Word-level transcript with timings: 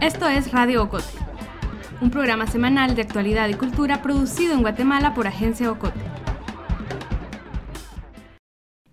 Esto 0.00 0.28
es 0.28 0.50
Radio 0.50 0.82
Ocote, 0.84 1.12
un 2.00 2.10
programa 2.10 2.46
semanal 2.46 2.94
de 2.94 3.02
actualidad 3.02 3.48
y 3.48 3.54
cultura 3.54 4.00
producido 4.00 4.54
en 4.54 4.62
Guatemala 4.62 5.12
por 5.12 5.26
Agencia 5.26 5.70
Ocote. 5.70 6.00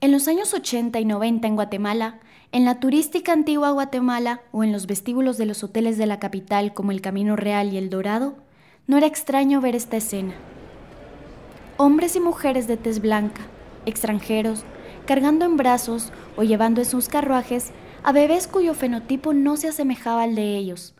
En 0.01 0.11
los 0.11 0.27
años 0.27 0.53
80 0.53 0.99
y 0.99 1.05
90 1.05 1.47
en 1.47 1.55
Guatemala, 1.55 2.19
en 2.51 2.65
la 2.65 2.79
turística 2.79 3.33
antigua 3.33 3.71
Guatemala 3.71 4.41
o 4.51 4.63
en 4.63 4.71
los 4.71 4.85
vestíbulos 4.85 5.37
de 5.37 5.45
los 5.45 5.63
hoteles 5.63 5.97
de 5.97 6.05
la 6.05 6.19
capital 6.19 6.73
como 6.73 6.91
el 6.91 7.01
Camino 7.01 7.35
Real 7.35 7.73
y 7.73 7.77
el 7.77 7.89
Dorado, 7.89 8.35
no 8.85 8.97
era 8.97 9.07
extraño 9.07 9.59
ver 9.59 9.75
esta 9.75 9.97
escena. 9.97 10.33
Hombres 11.77 12.15
y 12.15 12.19
mujeres 12.19 12.67
de 12.67 12.77
tez 12.77 13.01
blanca, 13.01 13.41
extranjeros, 13.85 14.65
cargando 15.07 15.45
en 15.45 15.57
brazos 15.57 16.11
o 16.35 16.43
llevando 16.43 16.81
en 16.81 16.87
sus 16.87 17.09
carruajes 17.09 17.71
a 18.03 18.11
bebés 18.11 18.45
cuyo 18.47 18.75
fenotipo 18.75 19.33
no 19.33 19.57
se 19.57 19.69
asemejaba 19.69 20.21
al 20.21 20.35
de 20.35 20.55
ellos, 20.55 20.93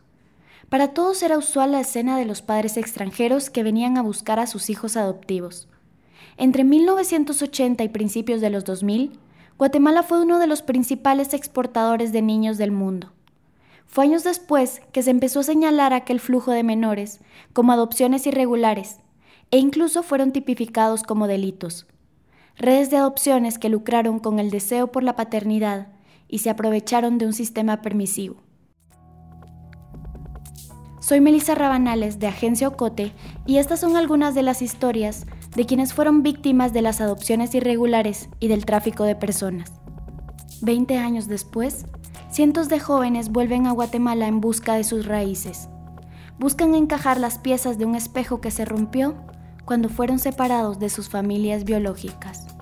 para 0.70 0.90
todos 0.90 1.24
era 1.24 1.38
usual 1.38 1.72
la 1.72 1.80
escena 1.80 2.18
de 2.18 2.26
los 2.26 2.42
padres 2.42 2.76
extranjeros 2.76 3.50
que 3.50 3.64
venían 3.64 3.98
a 3.98 4.02
buscar 4.02 4.38
a 4.40 4.48
sus 4.48 4.70
hijos 4.70 4.98
adoptivos. 4.98 5.70
Entre 6.36 6.66
1980 6.66 7.86
y 7.86 7.90
principios 7.90 8.42
de 8.42 8.50
los 8.50 8.66
2000, 8.66 9.18
Guatemala 9.58 10.04
fue 10.04 10.22
uno 10.22 10.40
de 10.40 10.48
los 10.48 10.62
principales 10.62 11.34
exportadores 11.34 12.12
de 12.12 12.22
niños 12.22 12.58
del 12.58 12.72
mundo. 12.72 13.14
Fue 13.86 14.04
años 14.04 14.26
después 14.26 14.82
que 14.92 15.04
se 15.04 15.12
empezó 15.12 15.40
a 15.40 15.44
señalar 15.44 15.94
aquel 15.94 16.20
flujo 16.20 16.52
de 16.52 16.64
menores 16.64 17.22
como 17.54 17.72
adopciones 17.72 18.28
irregulares 18.28 18.98
e 19.52 19.60
incluso 19.60 20.04
fueron 20.04 20.34
tipificados 20.34 21.04
como 21.04 21.28
delitos. 21.28 21.88
Redes 22.60 22.90
de 22.90 22.98
adopciones 22.98 23.60
que 23.60 23.70
lucraron 23.70 24.18
con 24.18 24.40
el 24.40 24.50
deseo 24.50 24.88
por 24.88 25.04
la 25.04 25.16
paternidad 25.16 25.90
y 26.28 26.40
se 26.40 26.50
aprovecharon 26.50 27.20
de 27.20 27.28
un 27.28 27.34
sistema 27.34 27.84
permisivo. 27.84 28.38
Soy 31.00 31.22
Melissa 31.22 31.54
Rabanales 31.54 32.18
de 32.18 32.26
Agencia 32.26 32.68
Ocote 32.68 33.14
y 33.46 33.59
estas 33.59 33.80
son 33.80 33.96
algunas 33.96 34.34
de 34.34 34.42
las 34.42 34.64
historias 34.64 35.28
de 35.56 35.68
quienes 35.68 35.94
fueron 35.94 36.23
víctimas 36.23 36.73
de 36.73 36.81
las 36.81 37.00
adopciones 37.00 37.54
irregulares 37.54 38.28
y 38.40 38.48
del 38.48 38.66
tráfico 38.66 39.03
de 39.03 39.16
personas. 39.16 39.72
Veinte 40.62 40.98
años 40.98 41.28
después, 41.28 41.86
cientos 42.31 42.70
de 42.70 42.80
jóvenes 42.80 43.30
vuelven 43.30 43.68
a 43.68 43.72
Guatemala 43.72 44.28
en 44.28 44.42
busca 44.42 44.74
de 44.74 44.84
sus 44.84 45.06
raíces. 45.06 45.70
Buscan 46.40 46.74
encajar 46.74 47.20
las 47.20 47.38
piezas 47.38 47.78
de 47.78 47.86
un 47.86 47.96
espejo 47.96 48.42
que 48.42 48.50
se 48.50 48.66
rompió 48.66 49.16
cuando 49.64 49.90
fueron 49.90 50.18
separados 50.18 50.80
de 50.80 50.90
sus 50.90 51.09
familias 51.09 51.64
biológicas. 51.64 52.56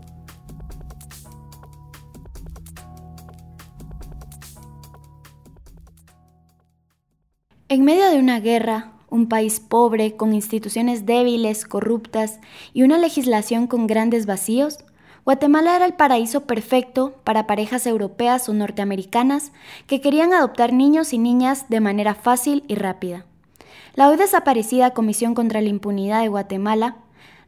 En 7.68 7.84
medio 7.84 8.08
de 8.12 8.20
una 8.20 8.40
guerra, 8.40 8.92
un 9.10 9.28
país 9.28 9.60
pobre, 9.60 10.16
con 10.16 10.36
instituciones 10.36 11.08
débiles, 11.08 11.66
corruptas 11.66 12.40
y 12.74 12.84
una 12.84 13.00
legislación 13.00 13.66
con 13.66 13.88
grandes 13.88 14.28
vacíos, 14.28 14.86
Guatemala 15.24 15.76
era 15.76 15.88
el 15.88 15.96
paraíso 15.96 16.42
perfecto 16.42 17.16
para 17.24 17.48
parejas 17.48 17.88
europeas 17.88 18.48
o 18.50 18.54
norteamericanas 18.54 19.52
que 19.88 20.00
querían 20.00 20.32
adoptar 20.32 20.74
niños 20.74 21.12
y 21.12 21.18
niñas 21.18 21.68
de 21.68 21.80
manera 21.80 22.14
fácil 22.14 22.64
y 22.68 22.76
rápida. 22.76 23.26
La 23.96 24.10
hoy 24.10 24.18
desaparecida 24.18 24.92
Comisión 24.92 25.34
contra 25.34 25.60
la 25.60 25.70
Impunidad 25.70 26.22
de 26.22 26.28
Guatemala 26.28 26.98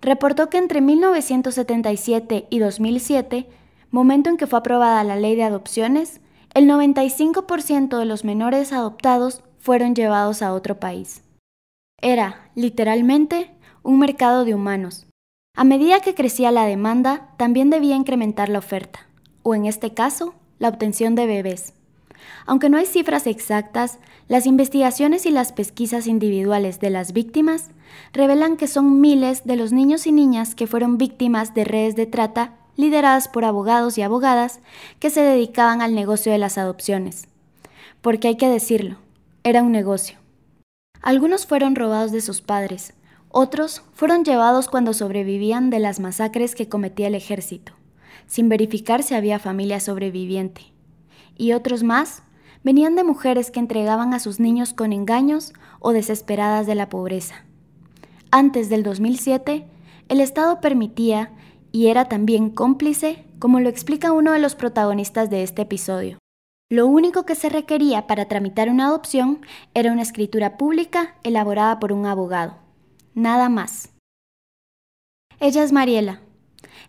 reportó 0.01 0.49
que 0.49 0.57
entre 0.57 0.81
1977 0.81 2.47
y 2.49 2.57
2007, 2.57 3.47
momento 3.91 4.31
en 4.31 4.37
que 4.37 4.47
fue 4.47 4.57
aprobada 4.57 5.03
la 5.03 5.15
ley 5.15 5.35
de 5.35 5.43
adopciones, 5.43 6.21
el 6.55 6.67
95% 6.67 7.99
de 7.99 8.05
los 8.05 8.23
menores 8.23 8.73
adoptados 8.73 9.43
fueron 9.59 9.95
llevados 9.95 10.41
a 10.41 10.53
otro 10.53 10.79
país. 10.79 11.23
Era, 12.01 12.49
literalmente, 12.55 13.51
un 13.83 13.99
mercado 13.99 14.45
de 14.45 14.53
humanos. 14.53 15.07
A 15.55 15.63
medida 15.63 16.01
que 16.01 16.13
crecía 16.13 16.51
la 16.51 16.65
demanda, 16.65 17.29
también 17.37 17.69
debía 17.69 17.95
incrementar 17.95 18.49
la 18.49 18.59
oferta, 18.59 19.07
o 19.43 19.55
en 19.55 19.65
este 19.65 19.93
caso, 19.93 20.35
la 20.59 20.69
obtención 20.69 21.15
de 21.15 21.25
bebés. 21.25 21.73
Aunque 22.45 22.69
no 22.69 22.77
hay 22.77 22.85
cifras 22.85 23.27
exactas, 23.27 23.99
las 24.27 24.45
investigaciones 24.45 25.25
y 25.25 25.31
las 25.31 25.53
pesquisas 25.53 26.07
individuales 26.07 26.79
de 26.79 26.89
las 26.89 27.13
víctimas 27.13 27.69
revelan 28.13 28.57
que 28.57 28.67
son 28.67 29.01
miles 29.01 29.45
de 29.45 29.55
los 29.55 29.71
niños 29.71 30.05
y 30.05 30.11
niñas 30.11 30.53
que 30.53 30.67
fueron 30.67 30.97
víctimas 30.97 31.53
de 31.53 31.63
redes 31.63 31.95
de 31.95 32.05
trata 32.05 32.53
lideradas 32.75 33.27
por 33.27 33.43
abogados 33.43 33.97
y 33.97 34.01
abogadas 34.01 34.59
que 34.99 35.09
se 35.09 35.21
dedicaban 35.21 35.81
al 35.81 35.95
negocio 35.95 36.31
de 36.31 36.37
las 36.37 36.57
adopciones. 36.57 37.27
Porque 38.01 38.27
hay 38.27 38.37
que 38.37 38.49
decirlo, 38.49 38.97
era 39.49 39.63
un 39.63 39.71
negocio. 39.71 40.17
Algunos 41.01 41.45
fueron 41.45 41.75
robados 41.75 42.11
de 42.11 42.19
sus 42.19 42.41
padres, 42.41 42.93
otros 43.29 43.81
fueron 43.93 44.25
llevados 44.25 44.67
cuando 44.67 44.93
sobrevivían 44.93 45.69
de 45.69 45.79
las 45.79 46.01
masacres 46.01 46.53
que 46.53 46.67
cometía 46.67 47.07
el 47.07 47.15
ejército, 47.15 47.71
sin 48.25 48.49
verificar 48.49 49.03
si 49.03 49.15
había 49.15 49.39
familia 49.39 49.79
sobreviviente. 49.79 50.73
Y 51.37 51.53
otros 51.53 51.83
más 51.83 52.23
venían 52.63 52.95
de 52.95 53.05
mujeres 53.05 53.49
que 53.49 53.61
entregaban 53.61 54.13
a 54.13 54.19
sus 54.19 54.41
niños 54.41 54.73
con 54.73 54.91
engaños 54.91 55.53
o 55.79 55.93
desesperadas 55.93 56.67
de 56.67 56.75
la 56.75 56.89
pobreza. 56.89 57.45
Antes 58.31 58.69
del 58.69 58.83
2007, 58.83 59.65
el 60.09 60.19
Estado 60.19 60.59
permitía 60.59 61.31
y 61.71 61.87
era 61.87 62.09
también 62.09 62.49
cómplice, 62.49 63.23
como 63.39 63.61
lo 63.61 63.69
explica 63.69 64.11
uno 64.11 64.33
de 64.33 64.39
los 64.39 64.55
protagonistas 64.55 65.29
de 65.29 65.43
este 65.43 65.61
episodio. 65.61 66.17
Lo 66.69 66.85
único 66.85 67.25
que 67.25 67.35
se 67.35 67.47
requería 67.47 68.07
para 68.07 68.25
tramitar 68.25 68.69
una 68.69 68.87
adopción 68.87 69.39
era 69.73 69.93
una 69.93 70.01
escritura 70.01 70.57
pública 70.57 71.15
elaborada 71.23 71.79
por 71.79 71.93
un 71.93 72.05
abogado. 72.05 72.55
Nada 73.13 73.47
más. 73.47 73.93
Ella 75.39 75.63
es 75.63 75.71
Mariela. 75.71 76.19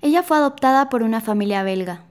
Ella 0.03 0.25
fue 0.25 0.37
adoptada 0.37 0.89
por 0.89 1.05
una 1.05 1.21
familia 1.21 1.63
belga. 1.63 2.03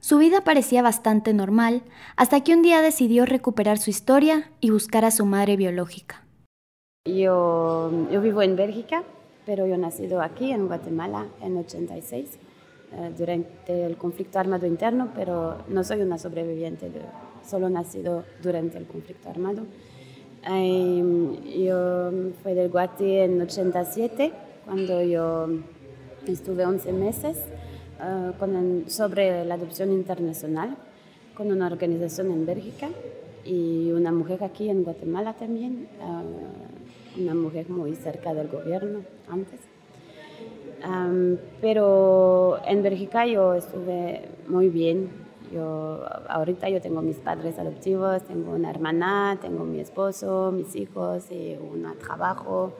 Su 0.00 0.18
vida 0.18 0.40
parecía 0.40 0.82
bastante 0.82 1.32
normal 1.32 1.82
hasta 2.16 2.42
que 2.42 2.54
un 2.54 2.62
día 2.62 2.82
decidió 2.82 3.24
recuperar 3.24 3.78
su 3.78 3.90
historia 3.90 4.50
y 4.60 4.70
buscar 4.70 5.04
a 5.04 5.12
su 5.12 5.26
madre 5.26 5.56
biológica. 5.56 6.24
Yo, 7.06 8.08
yo 8.10 8.20
vivo 8.20 8.42
en 8.42 8.56
Bélgica, 8.56 9.04
pero 9.44 9.64
yo 9.68 9.76
nacido 9.78 10.22
aquí 10.22 10.50
en 10.50 10.66
Guatemala 10.66 11.26
en 11.40 11.56
86 11.56 12.36
eh, 12.92 13.12
durante 13.16 13.84
el 13.84 13.96
conflicto 13.96 14.38
armado 14.38 14.66
interno, 14.66 15.10
pero 15.14 15.58
no 15.68 15.84
soy 15.84 16.02
una 16.02 16.18
sobreviviente, 16.18 16.90
solo 17.44 17.68
nacido 17.68 18.24
durante 18.42 18.78
el 18.78 18.86
conflicto 18.86 19.28
armado. 19.28 19.62
yo 20.44 22.10
fui 22.42 22.54
del 22.54 22.70
Guati 22.70 23.18
en 23.18 23.40
87, 23.40 24.32
cuando 24.64 25.02
yo 25.02 25.48
estuve 26.26 26.64
11 26.64 26.92
meses 26.92 27.36
con 28.38 28.84
sobre 28.88 29.44
la 29.44 29.54
adopción 29.54 29.90
internacional 29.90 30.76
con 31.36 31.52
una 31.52 31.66
organización 31.66 32.30
en 32.30 32.46
Bélgica 32.46 32.88
y 33.44 33.92
una 33.92 34.10
mujer 34.10 34.42
aquí 34.42 34.70
en 34.70 34.82
Guatemala 34.82 35.34
también, 35.34 35.86
uh, 36.00 37.20
una 37.20 37.34
mujer 37.34 37.68
muy 37.68 37.94
cerca 37.94 38.34
del 38.34 38.48
gobierno 38.48 39.00
antes 39.28 39.60
pero 41.60 42.58
en 42.66 42.82
Bélgica 42.82 43.26
yo 43.26 43.54
estuve 43.54 44.28
muy 44.48 44.68
bien. 44.68 45.10
Yo, 45.52 46.04
ahorita 46.28 46.68
yo 46.68 46.80
tengo 46.80 47.02
mis 47.02 47.16
padres 47.16 47.58
adoptivos, 47.58 48.22
tengo 48.22 48.52
una 48.52 48.68
hermana, 48.68 49.38
tengo 49.40 49.64
mi 49.64 49.78
esposo, 49.78 50.50
mis 50.52 50.74
hijos 50.74 51.30
y 51.30 51.56
un 51.56 51.86
trabajo 51.98 52.72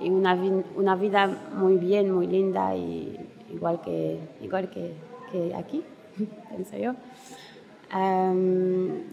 y 0.00 0.10
una, 0.10 0.38
una 0.76 0.96
vida 0.96 1.26
muy 1.56 1.76
bien, 1.76 2.10
muy 2.10 2.26
linda 2.26 2.76
y 2.76 3.18
igual 3.52 3.80
que, 3.80 4.18
igual 4.40 4.70
que, 4.70 4.92
que 5.30 5.54
aquí, 5.54 5.82
pienso 6.50 6.76
yo. 6.76 6.94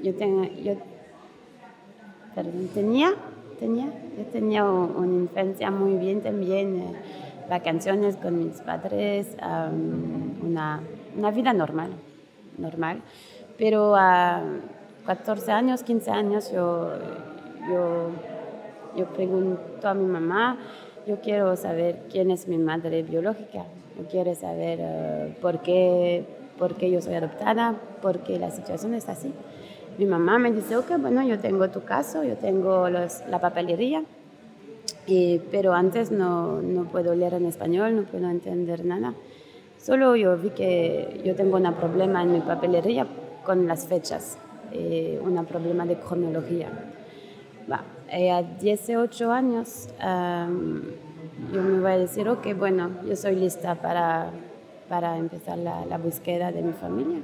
yo, 0.03 0.15
tengo, 0.15 0.43
yo 0.43 0.75
perdón, 2.35 2.69
tenía, 2.73 3.13
tenía, 3.59 3.85
yo 4.17 4.23
tenía 4.31 4.63
una 4.63 5.13
infancia 5.13 5.71
muy 5.71 5.95
bien 5.95 6.21
también. 6.21 6.77
Eh, 6.77 6.93
vacaciones 7.51 8.15
con 8.15 8.39
mis 8.39 8.61
padres, 8.61 9.27
una, 10.41 10.79
una, 11.17 11.31
vida 11.31 11.51
normal, 11.51 11.91
normal. 12.57 13.01
Pero 13.57 13.93
a 13.97 14.41
14 15.05 15.51
años, 15.51 15.83
15 15.83 16.11
años, 16.11 16.51
yo, 16.53 16.93
yo, 17.69 18.09
yo 18.95 19.05
pregunto 19.07 19.85
a 19.85 19.93
mi 19.93 20.05
mamá, 20.05 20.57
yo 21.05 21.19
quiero 21.19 21.57
saber 21.57 22.03
quién 22.09 22.31
es 22.31 22.47
mi 22.47 22.57
madre 22.57 23.03
biológica, 23.03 23.65
yo 23.97 24.05
quiero 24.09 24.33
saber 24.33 24.79
eh, 24.81 25.37
por, 25.41 25.59
qué, 25.59 26.23
por 26.57 26.75
qué 26.75 26.89
yo 26.89 27.01
soy 27.01 27.15
adoptada, 27.15 27.75
por 28.01 28.19
qué 28.19 28.39
la 28.39 28.51
situación 28.51 28.93
es 28.93 29.09
así. 29.09 29.33
Mi 29.97 30.05
mamá 30.05 30.39
me 30.39 30.53
dice, 30.53 30.77
ok, 30.77 30.89
bueno, 30.99 31.21
yo 31.23 31.37
tengo 31.37 31.69
tu 31.69 31.83
caso, 31.83 32.23
yo 32.23 32.37
tengo 32.37 32.89
los, 32.89 33.23
la 33.27 33.41
papelería, 33.41 34.05
pero 35.51 35.73
antes 35.73 36.11
no, 36.11 36.61
no, 36.61 36.85
puedo 36.85 37.15
leer 37.15 37.33
en 37.35 37.45
español, 37.45 37.95
no 37.95 38.03
puedo 38.03 38.29
entender 38.29 38.85
nada. 38.85 39.13
Solo 39.77 40.15
yo 40.15 40.37
vi 40.37 40.51
que 40.51 41.21
yo 41.25 41.35
tengo 41.35 41.57
un 41.57 41.73
problema 41.73 42.21
en 42.21 42.33
mi 42.33 42.39
papelería 42.39 43.07
con 43.43 43.67
las 43.67 43.87
fechas, 43.87 44.37
eh, 44.71 45.19
un 45.23 45.43
problema 45.45 45.85
de 45.85 45.97
cronología. 45.97 46.69
Eh, 48.13 48.29
a 48.29 48.43
18 48.43 49.31
años 49.31 49.87
yo 51.53 51.61
me 51.61 51.79
voy 51.79 51.91
a 51.91 51.97
decir, 51.97 52.27
ok, 52.29 52.47
bueno, 52.57 52.89
yo 53.07 53.15
soy 53.15 53.35
lista 53.35 53.75
para, 53.75 54.31
para 54.87 55.17
empezar 55.17 55.57
la, 55.57 55.85
la 55.85 55.97
búsqueda 55.97 56.51
de 56.51 56.61
mi 56.61 56.73
familia, 56.73 57.19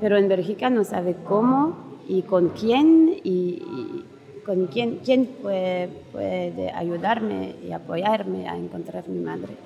pero 0.00 0.16
en 0.16 0.28
Bélgica 0.28 0.70
no 0.70 0.84
sabe 0.84 1.16
cómo 1.24 1.96
y 2.08 2.22
con 2.22 2.50
quién 2.50 3.20
y, 3.24 4.04
con 4.46 4.68
quién, 4.68 5.00
quién 5.04 5.26
puede, 5.26 5.88
puede, 6.12 6.70
ayudarme 6.70 7.56
y 7.66 7.72
apoyarme 7.72 8.48
a 8.48 8.56
encontrar 8.56 9.08
mi 9.08 9.18
madre. 9.18 9.56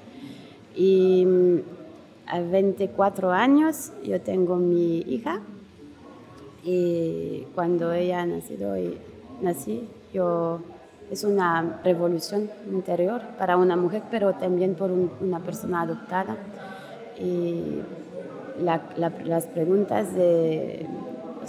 Y 0.74 1.26
mm, 1.26 1.58
a 2.26 2.40
24 2.40 3.30
años 3.30 3.92
yo 4.02 4.18
tengo 4.22 4.56
mi 4.56 5.00
hija 5.00 5.42
y 6.64 7.46
cuando 7.54 7.92
ella 7.92 8.24
nacido 8.24 8.78
y 8.78 8.96
nací, 9.42 9.86
yo 10.14 10.60
es 11.10 11.24
una 11.24 11.80
revolución 11.84 12.50
interior 12.70 13.20
para 13.38 13.58
una 13.58 13.76
mujer, 13.76 14.02
pero 14.10 14.32
también 14.34 14.74
por 14.76 14.90
una 14.90 15.40
persona 15.40 15.82
adoptada. 15.82 16.36
Y 17.18 17.80
las 18.60 19.46
preguntas 19.46 20.14
de, 20.14 20.86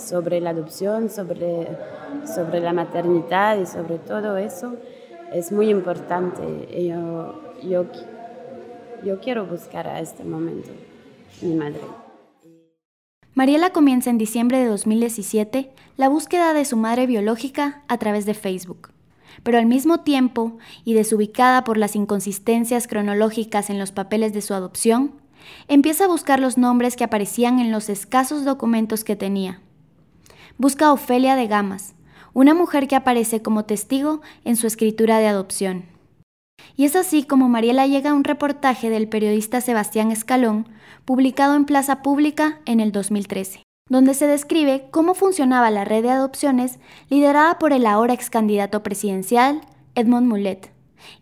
sobre 0.01 0.41
la 0.41 0.51
adopción, 0.51 1.09
sobre, 1.09 1.67
sobre 2.25 2.59
la 2.59 2.73
maternidad 2.73 3.59
y 3.59 3.65
sobre 3.65 3.97
todo 3.97 4.37
eso 4.37 4.75
es 5.33 5.51
muy 5.51 5.69
importante. 5.69 6.67
Yo, 6.85 7.53
yo, 7.63 7.85
yo 9.03 9.19
quiero 9.19 9.45
buscar 9.45 9.87
a 9.87 9.99
este 9.99 10.23
momento 10.23 10.69
mi 11.41 11.53
madre. 11.53 11.81
Mariela 13.33 13.69
comienza 13.69 14.09
en 14.09 14.17
diciembre 14.17 14.59
de 14.59 14.65
2017 14.65 15.71
la 15.97 16.09
búsqueda 16.09 16.53
de 16.53 16.65
su 16.65 16.75
madre 16.75 17.07
biológica 17.07 17.83
a 17.87 17.97
través 17.97 18.25
de 18.25 18.33
Facebook 18.33 18.89
pero 19.43 19.57
al 19.57 19.65
mismo 19.65 20.01
tiempo, 20.01 20.57
y 20.83 20.93
desubicada 20.93 21.63
por 21.63 21.77
las 21.77 21.95
inconsistencias 21.95 22.87
cronológicas 22.87 23.69
en 23.69 23.79
los 23.79 23.91
papeles 23.91 24.33
de 24.33 24.41
su 24.41 24.53
adopción, 24.53 25.13
empieza 25.67 26.05
a 26.05 26.07
buscar 26.07 26.39
los 26.39 26.57
nombres 26.57 26.95
que 26.95 27.03
aparecían 27.03 27.59
en 27.59 27.71
los 27.71 27.89
escasos 27.89 28.45
documentos 28.45 29.03
que 29.03 29.15
tenía. 29.15 29.61
Busca 30.61 30.85
a 30.85 30.93
Ofelia 30.93 31.35
de 31.35 31.47
Gamas, 31.47 31.95
una 32.33 32.53
mujer 32.53 32.87
que 32.87 32.95
aparece 32.95 33.41
como 33.41 33.65
testigo 33.65 34.21
en 34.45 34.55
su 34.55 34.67
escritura 34.67 35.17
de 35.17 35.25
adopción. 35.25 35.85
Y 36.75 36.85
es 36.85 36.95
así 36.95 37.23
como 37.23 37.49
Mariela 37.49 37.87
llega 37.87 38.11
a 38.11 38.13
un 38.13 38.23
reportaje 38.23 38.91
del 38.91 39.09
periodista 39.09 39.59
Sebastián 39.59 40.11
Escalón, 40.11 40.69
publicado 41.03 41.55
en 41.55 41.65
Plaza 41.65 42.03
Pública 42.03 42.59
en 42.65 42.79
el 42.79 42.91
2013 42.91 43.63
donde 43.89 44.13
se 44.13 44.27
describe 44.27 44.87
cómo 44.91 45.15
funcionaba 45.15 45.71
la 45.71 45.83
red 45.83 46.03
de 46.03 46.11
adopciones 46.11 46.77
liderada 47.09 47.57
por 47.57 47.73
el 47.73 47.87
ahora 47.87 48.13
ex 48.13 48.29
candidato 48.29 48.83
presidencial 48.83 49.61
Edmond 49.95 50.27
Mulet, 50.27 50.71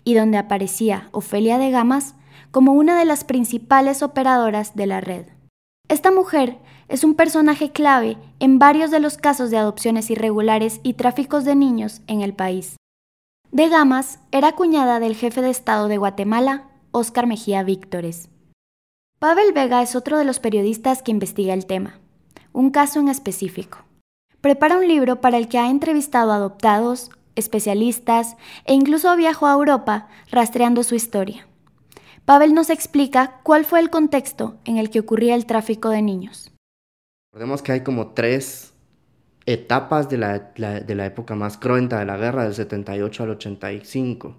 y 0.03 0.15
donde 0.15 0.37
aparecía 0.37 1.07
Ofelia 1.13 1.57
de 1.57 1.71
Gamas 1.71 2.15
como 2.51 2.73
una 2.73 2.99
de 2.99 3.05
las 3.05 3.23
principales 3.23 4.03
operadoras 4.03 4.75
de 4.75 4.85
la 4.85 4.99
red. 4.99 5.27
Esta 5.87 6.11
mujer 6.11 6.57
es 6.89 7.03
un 7.03 7.15
personaje 7.15 7.71
clave 7.71 8.17
en 8.39 8.59
varios 8.59 8.91
de 8.91 8.99
los 8.99 9.17
casos 9.17 9.49
de 9.51 9.57
adopciones 9.57 10.09
irregulares 10.09 10.79
y 10.83 10.93
tráficos 10.93 11.45
de 11.45 11.55
niños 11.55 12.01
en 12.07 12.21
el 12.21 12.33
país. 12.33 12.75
De 13.51 13.69
Gamas 13.69 14.19
era 14.31 14.53
cuñada 14.53 14.99
del 14.99 15.15
jefe 15.15 15.41
de 15.41 15.49
Estado 15.49 15.87
de 15.87 15.97
Guatemala, 15.97 16.69
Óscar 16.91 17.27
Mejía 17.27 17.63
Víctores. 17.63 18.29
Pavel 19.19 19.53
Vega 19.53 19.81
es 19.81 19.95
otro 19.95 20.17
de 20.17 20.25
los 20.25 20.39
periodistas 20.39 21.01
que 21.01 21.11
investiga 21.11 21.53
el 21.53 21.65
tema 21.65 21.99
un 22.53 22.71
caso 22.71 22.99
en 22.99 23.09
específico. 23.09 23.79
Prepara 24.41 24.77
un 24.77 24.87
libro 24.87 25.21
para 25.21 25.37
el 25.37 25.47
que 25.47 25.57
ha 25.59 25.69
entrevistado 25.69 26.31
adoptados, 26.31 27.09
especialistas 27.35 28.35
e 28.65 28.73
incluso 28.73 29.15
viajó 29.15 29.47
a 29.47 29.53
Europa 29.53 30.07
rastreando 30.31 30.83
su 30.83 30.95
historia. 30.95 31.47
Pavel 32.25 32.53
nos 32.53 32.69
explica 32.69 33.39
cuál 33.43 33.65
fue 33.65 33.79
el 33.79 33.89
contexto 33.89 34.57
en 34.65 34.77
el 34.77 34.89
que 34.89 34.99
ocurría 34.99 35.35
el 35.35 35.45
tráfico 35.45 35.89
de 35.89 36.01
niños. 36.01 36.51
Recordemos 37.31 37.61
que 37.61 37.73
hay 37.73 37.81
como 37.81 38.13
tres 38.13 38.73
etapas 39.45 40.09
de 40.09 40.17
la, 40.17 40.39
de 40.39 40.95
la 40.95 41.05
época 41.05 41.35
más 41.35 41.57
cruenta 41.57 41.99
de 41.99 42.05
la 42.05 42.17
guerra, 42.17 42.43
del 42.43 42.55
78 42.55 43.23
al 43.23 43.29
85. 43.29 44.35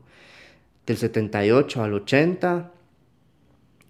Del 0.86 0.96
78 0.96 1.84
al 1.84 1.94
80, 1.94 2.72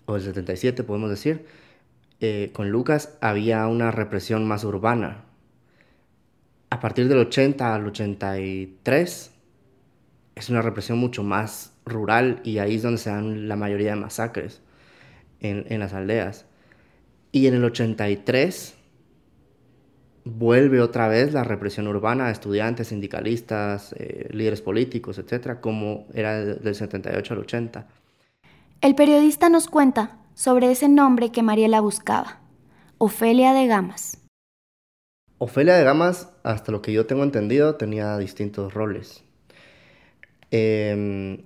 o 0.05 0.13
del 0.13 0.23
77 0.23 0.85
podemos 0.85 1.09
decir, 1.09 1.47
eh, 2.21 2.51
con 2.53 2.69
Lucas 2.69 3.17
había 3.23 3.67
una 3.69 3.91
represión 3.91 4.47
más 4.47 4.65
urbana. 4.65 5.25
A 6.69 6.79
partir 6.81 7.09
del 7.09 7.19
80 7.19 7.75
al 7.75 7.87
83 7.87 9.31
es 10.35 10.51
una 10.51 10.61
represión 10.61 10.99
mucho 10.99 11.23
más 11.23 11.73
rural 11.87 12.43
y 12.45 12.59
ahí 12.59 12.75
es 12.75 12.83
donde 12.83 12.99
se 12.99 13.09
dan 13.09 13.49
la 13.49 13.57
mayoría 13.57 13.91
de 13.91 13.97
masacres 13.97 14.61
en, 15.41 15.81
las 15.81 15.95
aldeas. 15.95 16.45
Y 17.33 17.47
en 17.47 17.55
el 17.55 17.65
83 17.65 18.77
vuelve 20.25 20.81
otra 20.81 21.09
vez 21.09 21.33
la 21.33 21.45
represión 21.45 21.89
urbana 21.89 22.27
a 22.27 22.31
estudiantes, 22.31 22.89
sindicalistas, 22.89 23.95
eh, 23.99 24.29
líderes 24.33 24.63
políticos, 24.63 25.19
etcétera, 25.19 25.61
como 25.61 26.07
era 26.15 26.45
del 26.45 26.75
78 26.75 27.35
al 27.35 27.41
80. 27.41 27.87
El 28.81 28.95
periodista 28.95 29.49
nos 29.49 29.69
cuenta 29.69 30.19
sobre 30.35 30.71
ese 30.71 30.89
nombre 30.89 31.33
que 31.33 31.43
Mariela 31.43 31.81
buscaba, 31.81 32.41
Ofelia 32.99 33.53
de 33.53 33.67
Gamas. 33.67 34.19
Ofelia 35.39 35.75
de 35.77 35.85
Gamas, 35.85 36.29
hasta 36.43 36.73
lo 36.73 36.83
que 36.83 36.93
yo 36.93 37.07
tengo 37.07 37.25
entendido, 37.25 37.77
tenía 37.77 38.17
distintos 38.19 38.75
roles. 38.75 39.25
Em, 40.51 41.43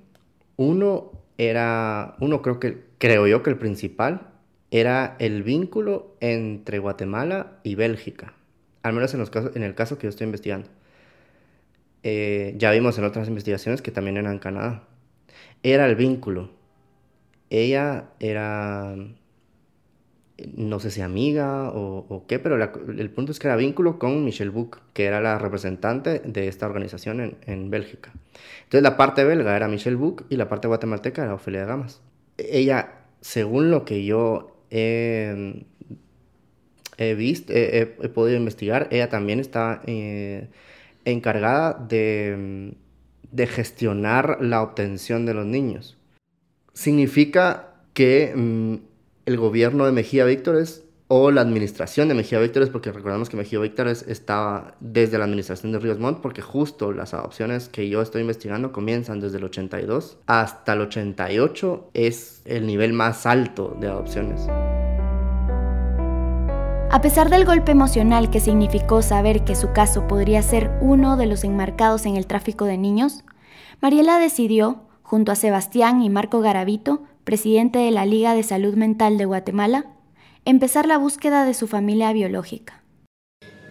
uno 0.56 1.12
era, 1.38 2.16
uno 2.20 2.42
creo 2.42 2.58
que, 2.60 2.84
creo 2.98 3.26
yo 3.26 3.42
que 3.42 3.50
el 3.50 3.58
principal 3.58 4.28
era 4.70 5.16
el 5.18 5.42
vínculo 5.42 6.16
entre 6.20 6.78
Guatemala 6.78 7.58
y 7.62 7.74
Bélgica, 7.74 8.34
al 8.84 8.92
menos 8.92 9.12
en, 9.14 9.62
el 9.62 9.74
caso 9.74 9.98
que 9.98 10.04
yo 10.04 10.10
estoy 10.10 10.26
investigando. 10.26 10.68
Eh, 12.04 12.54
ya 12.58 12.70
vimos 12.70 12.96
en 12.98 13.04
otras 13.04 13.26
investigaciones 13.26 13.82
que 13.82 13.90
también 13.90 14.16
era 14.16 14.30
en 14.30 14.38
Canadá. 14.38 14.84
Era 15.62 15.86
el 15.86 15.96
vínculo 15.96 16.50
ella 17.50 18.10
era, 18.20 18.96
no 20.56 20.80
sé 20.80 20.90
si 20.90 21.00
amiga 21.02 21.70
o, 21.70 22.24
qué, 22.26 22.38
pero 22.38 22.56
el 22.56 23.10
punto 23.10 23.32
es 23.32 23.38
que 23.38 23.46
era 23.46 23.56
vínculo 23.56 23.98
con 23.98 24.24
Michelle 24.24 24.50
Buch, 24.50 24.78
que 24.92 25.04
era 25.04 25.20
la 25.20 25.38
representante 25.38 26.20
de 26.20 26.48
esta 26.48 26.66
organización 26.66 27.20
en, 27.20 27.36
en 27.46 27.70
Bélgica. 27.70 28.12
Entonces 28.64 28.82
la 28.82 28.96
parte 28.96 29.24
belga 29.24 29.56
era 29.56 29.68
Michelle 29.68 29.96
Buch 29.96 30.24
y 30.28 30.36
la 30.36 30.48
parte 30.48 30.68
guatemalteca 30.68 31.22
era 31.22 31.34
Ofelia 31.34 31.64
Gamas. 31.64 32.02
Ella, 32.38 33.04
según 33.20 33.70
lo 33.70 33.84
que 33.84 34.04
yo 34.04 34.56
he, 34.70 35.64
visto, 37.16 37.52
he, 37.54 37.86
podido 37.86 38.36
investigar, 38.36 38.88
ella 38.90 39.08
también 39.08 39.40
está 39.40 39.82
eh, 39.86 40.48
encargada 41.04 41.74
de, 41.74 42.74
de 43.30 43.46
gestionar 43.46 44.38
la 44.40 44.62
obtención 44.62 45.26
de 45.26 45.34
los 45.34 45.46
niños 45.46 45.96
significa 46.74 47.68
que 47.94 48.34
mm, 48.36 48.74
el 49.26 49.36
gobierno 49.38 49.86
de 49.86 49.92
Mejía 49.92 50.26
Víctores 50.26 50.84
o 51.06 51.30
la 51.30 51.42
administración 51.42 52.08
de 52.08 52.14
Mejía 52.14 52.40
Víctores, 52.40 52.70
porque 52.70 52.90
recordamos 52.90 53.30
que 53.30 53.36
Mejía 53.36 53.60
Víctores 53.60 54.04
estaba 54.08 54.74
desde 54.80 55.18
la 55.18 55.24
administración 55.24 55.72
de 55.72 55.78
Ríos 55.78 55.98
Montt, 55.98 56.20
porque 56.20 56.42
justo 56.42 56.92
las 56.92 57.14
adopciones 57.14 57.68
que 57.68 57.88
yo 57.88 58.02
estoy 58.02 58.22
investigando 58.22 58.72
comienzan 58.72 59.20
desde 59.20 59.38
el 59.38 59.44
82 59.44 60.18
hasta 60.26 60.72
el 60.72 60.80
88, 60.82 61.90
es 61.94 62.42
el 62.44 62.66
nivel 62.66 62.92
más 62.92 63.26
alto 63.26 63.76
de 63.80 63.88
adopciones. 63.88 64.48
A 66.94 67.00
pesar 67.00 67.28
del 67.28 67.44
golpe 67.44 67.72
emocional 67.72 68.30
que 68.30 68.38
significó 68.38 69.02
saber 69.02 69.42
que 69.42 69.56
su 69.56 69.72
caso 69.72 70.06
podría 70.06 70.42
ser 70.42 70.70
uno 70.80 71.16
de 71.16 71.26
los 71.26 71.42
enmarcados 71.42 72.06
en 72.06 72.14
el 72.14 72.28
tráfico 72.28 72.66
de 72.66 72.78
niños, 72.78 73.24
Mariela 73.82 74.20
decidió 74.20 74.84
junto 75.02 75.32
a 75.32 75.34
Sebastián 75.34 76.02
y 76.02 76.08
Marco 76.08 76.40
Garavito, 76.40 77.02
presidente 77.24 77.80
de 77.80 77.90
la 77.90 78.06
Liga 78.06 78.32
de 78.32 78.44
Salud 78.44 78.74
Mental 78.76 79.18
de 79.18 79.24
Guatemala, 79.24 79.86
empezar 80.44 80.86
la 80.86 80.96
búsqueda 80.96 81.44
de 81.44 81.54
su 81.54 81.66
familia 81.66 82.12
biológica. 82.12 82.84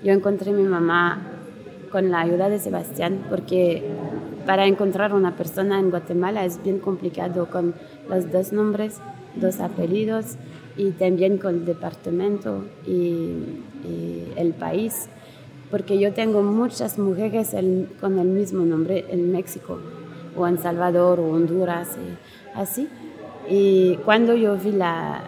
Yo 0.04 0.12
encontré 0.12 0.52
a 0.52 0.56
mi 0.56 0.64
mamá 0.64 1.22
con 1.94 2.12
la 2.12 2.20
ayuda 2.20 2.50
de 2.50 2.60
Sebastián 2.60 3.24
porque 3.30 3.90
para 4.46 4.66
encontrar 4.66 5.14
una 5.14 5.38
persona 5.38 5.80
en 5.80 5.92
Guatemala 5.92 6.44
es 6.44 6.62
bien 6.62 6.80
complicado 6.80 7.50
con 7.50 7.74
los 8.10 8.30
dos 8.34 8.52
nombres, 8.52 9.00
dos 9.38 9.62
apellidos 9.62 10.36
y 10.78 10.92
también 10.92 11.38
con 11.38 11.56
el 11.56 11.66
departamento 11.66 12.66
y, 12.86 13.62
el 14.36 14.54
país, 14.54 15.10
porque 15.70 16.00
yo 16.00 16.14
tengo 16.14 16.42
muchas 16.42 16.98
mujeres 16.98 17.56
con 18.00 18.18
el 18.18 18.28
mismo 18.28 18.66
nombre 18.66 19.06
en 19.10 19.32
México 19.32 19.80
o 20.36 20.48
en 20.48 20.58
Salvador 20.58 21.20
o 21.20 21.32
Honduras, 21.32 21.98
y 21.98 22.58
así. 22.58 22.88
Y 23.50 23.98
cuando 24.06 24.34
yo 24.34 24.56
vi 24.58 24.72
la, 24.72 25.22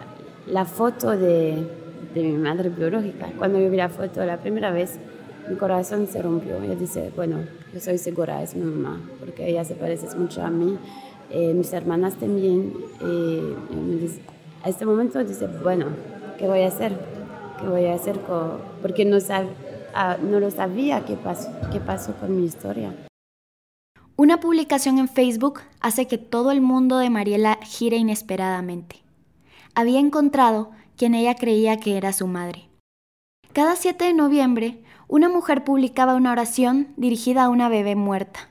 la 0.48 0.64
foto 0.64 1.10
de, 1.10 1.66
de 2.16 2.22
mi 2.22 2.36
madre 2.38 2.70
biológica. 2.70 3.30
Cuando 3.36 3.60
yo 3.60 3.70
vi 3.70 3.76
la 3.76 3.88
foto 3.88 4.24
la 4.24 4.38
primera 4.38 4.70
vez, 4.70 4.98
mi 5.48 5.56
corazón 5.56 6.06
se 6.06 6.22
rompió. 6.22 6.62
Yo 6.64 6.74
dice, 6.74 7.12
bueno, 7.14 7.40
yo 7.72 7.80
soy 7.80 7.98
segura, 7.98 8.42
es 8.42 8.56
mi 8.56 8.64
mamá, 8.64 9.00
porque 9.20 9.48
ella 9.48 9.64
se 9.64 9.74
parece 9.74 10.16
mucho 10.16 10.42
a 10.42 10.50
mí. 10.50 10.78
Eh, 11.30 11.52
mis 11.54 11.72
hermanas 11.72 12.14
también. 12.14 12.72
Eh, 13.02 13.54
a 14.66 14.68
este 14.68 14.84
momento 14.84 15.22
dice, 15.22 15.46
bueno, 15.46 15.86
¿qué 16.38 16.48
voy 16.48 16.62
a 16.62 16.66
hacer? 16.66 16.98
¿Qué 17.60 17.68
voy 17.68 17.84
a 17.84 17.94
hacer? 17.94 18.18
Con... 18.22 18.60
Porque 18.82 19.04
no, 19.04 19.20
sab... 19.20 19.46
ah, 19.94 20.16
no 20.20 20.40
lo 20.40 20.50
sabía 20.50 21.04
qué 21.04 21.14
pasó, 21.14 21.52
qué 21.70 21.78
pasó 21.78 22.14
con 22.14 22.36
mi 22.36 22.44
historia. 22.44 22.92
Una 24.16 24.40
publicación 24.40 24.98
en 24.98 25.08
Facebook 25.08 25.60
hace 25.80 26.08
que 26.08 26.18
todo 26.18 26.50
el 26.50 26.62
mundo 26.62 26.98
de 26.98 27.10
Mariela 27.10 27.60
gire 27.62 27.96
inesperadamente. 27.96 29.04
Había 29.76 30.00
encontrado 30.00 30.72
quien 30.96 31.14
ella 31.14 31.36
creía 31.36 31.76
que 31.76 31.96
era 31.96 32.12
su 32.12 32.26
madre. 32.26 32.68
Cada 33.52 33.76
7 33.76 34.04
de 34.04 34.14
noviembre, 34.14 34.82
una 35.06 35.28
mujer 35.28 35.62
publicaba 35.62 36.16
una 36.16 36.32
oración 36.32 36.88
dirigida 36.96 37.44
a 37.44 37.50
una 37.50 37.68
bebé 37.68 37.94
muerta. 37.94 38.48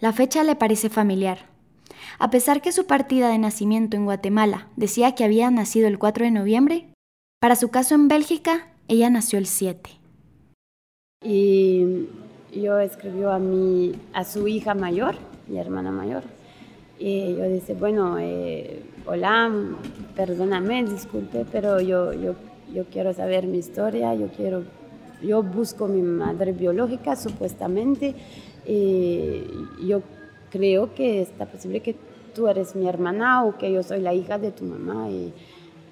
La 0.00 0.14
fecha 0.14 0.44
le 0.44 0.56
parece 0.56 0.88
familiar. 0.88 1.55
A 2.18 2.30
pesar 2.30 2.62
que 2.62 2.72
su 2.72 2.86
partida 2.86 3.28
de 3.28 3.38
nacimiento 3.38 3.96
en 3.96 4.04
Guatemala 4.04 4.68
decía 4.76 5.14
que 5.14 5.24
había 5.24 5.50
nacido 5.50 5.88
el 5.88 5.98
4 5.98 6.24
de 6.24 6.30
noviembre, 6.30 6.86
para 7.40 7.56
su 7.56 7.68
caso 7.68 7.94
en 7.94 8.08
Bélgica, 8.08 8.68
ella 8.88 9.10
nació 9.10 9.38
el 9.38 9.46
7. 9.46 9.90
Y 11.22 12.06
yo 12.54 12.78
escribió 12.78 13.30
a, 13.30 13.38
mi, 13.38 13.94
a 14.12 14.24
su 14.24 14.48
hija 14.48 14.74
mayor, 14.74 15.16
mi 15.48 15.58
hermana 15.58 15.90
mayor, 15.92 16.22
y 16.98 17.36
yo 17.36 17.48
dije, 17.48 17.74
bueno, 17.74 18.18
eh, 18.18 18.82
hola, 19.04 19.52
perdóname, 20.14 20.84
disculpe, 20.84 21.44
pero 21.50 21.80
yo, 21.80 22.12
yo, 22.14 22.34
yo 22.72 22.84
quiero 22.86 23.12
saber 23.12 23.46
mi 23.46 23.58
historia, 23.58 24.14
yo 24.14 24.28
quiero, 24.28 24.64
yo 25.22 25.42
busco 25.42 25.88
mi 25.88 26.00
madre 26.00 26.52
biológica 26.52 27.14
supuestamente, 27.14 28.14
y 28.66 29.42
yo 29.86 30.02
creo 30.50 30.94
que 30.94 31.22
está 31.22 31.46
posible 31.46 31.80
que 31.80 31.96
tú 32.34 32.48
eres 32.48 32.76
mi 32.76 32.88
hermana 32.88 33.44
o 33.44 33.56
que 33.56 33.72
yo 33.72 33.82
soy 33.82 34.00
la 34.00 34.14
hija 34.14 34.38
de 34.38 34.52
tu 34.52 34.64
mamá 34.64 35.08
y 35.10 35.32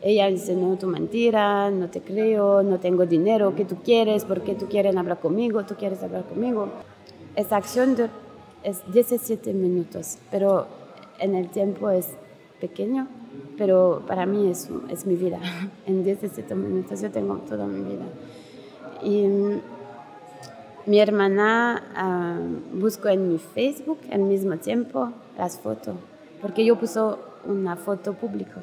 ella 0.03 0.29
dice, 0.29 0.55
no, 0.55 0.77
tu 0.77 0.87
mentira, 0.87 1.71
no 1.71 1.89
te 1.89 2.03
creo, 2.03 2.63
no 2.63 2.79
tengo 2.79 3.07
dinero, 3.07 3.55
¿qué 3.57 3.65
tú 3.65 3.77
quieres? 3.83 4.27
¿Por 4.27 4.43
qué 4.43 4.55
tú 4.55 4.67
quieres 4.67 4.95
hablar 4.95 5.19
conmigo? 5.19 5.65
¿Tú 5.65 5.77
quieres 5.77 6.03
hablar 6.03 6.25
conmigo? 6.25 6.69
Esa 7.37 7.57
acción 7.57 7.97
de, 7.97 8.11
es 8.63 8.83
17 8.93 9.55
minutos, 9.55 10.19
pero 10.31 10.67
en 11.19 11.35
el 11.35 11.49
tiempo 11.49 11.89
es 11.89 12.09
pequeño, 12.61 13.09
pero 13.57 14.03
para 14.07 14.27
mí 14.27 14.51
es, 14.51 14.69
es 14.91 15.07
mi 15.07 15.17
vida. 15.17 15.41
En 15.87 16.05
17 16.05 16.55
minutos 16.55 17.01
yo 17.01 17.11
tengo 17.11 17.37
toda 17.39 17.67
mi 17.67 17.81
vida. 17.81 18.05
Y 19.03 19.27
mi 20.87 21.01
hermana 21.01 21.83
uh, 21.97 22.79
buscó 22.79 23.09
en 23.09 23.29
mi 23.29 23.39
Facebook 23.39 23.99
al 24.11 24.21
mismo 24.21 24.57
tiempo 24.59 25.11
las 25.39 25.59
fotos, 25.59 25.95
porque 26.43 26.65
yo 26.65 26.77
puso 26.77 27.19
una 27.47 27.77
foto 27.77 28.15
pública 28.15 28.63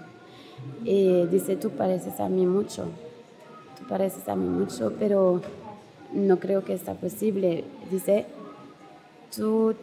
y 0.84 1.26
dice, 1.28 1.56
tú 1.56 1.72
pareces 1.72 2.20
a 2.20 2.30
mí 2.30 2.46
mucho, 2.46 2.86
tú 3.78 3.88
pareces 3.88 4.28
a 4.30 4.36
mí 4.36 4.48
mucho, 4.48 4.94
pero 5.00 5.42
no 6.14 6.38
creo 6.38 6.64
que 6.64 6.74
está 6.74 6.94
posible. 6.94 7.64
Dice, 7.90 8.26
tú 9.36 9.74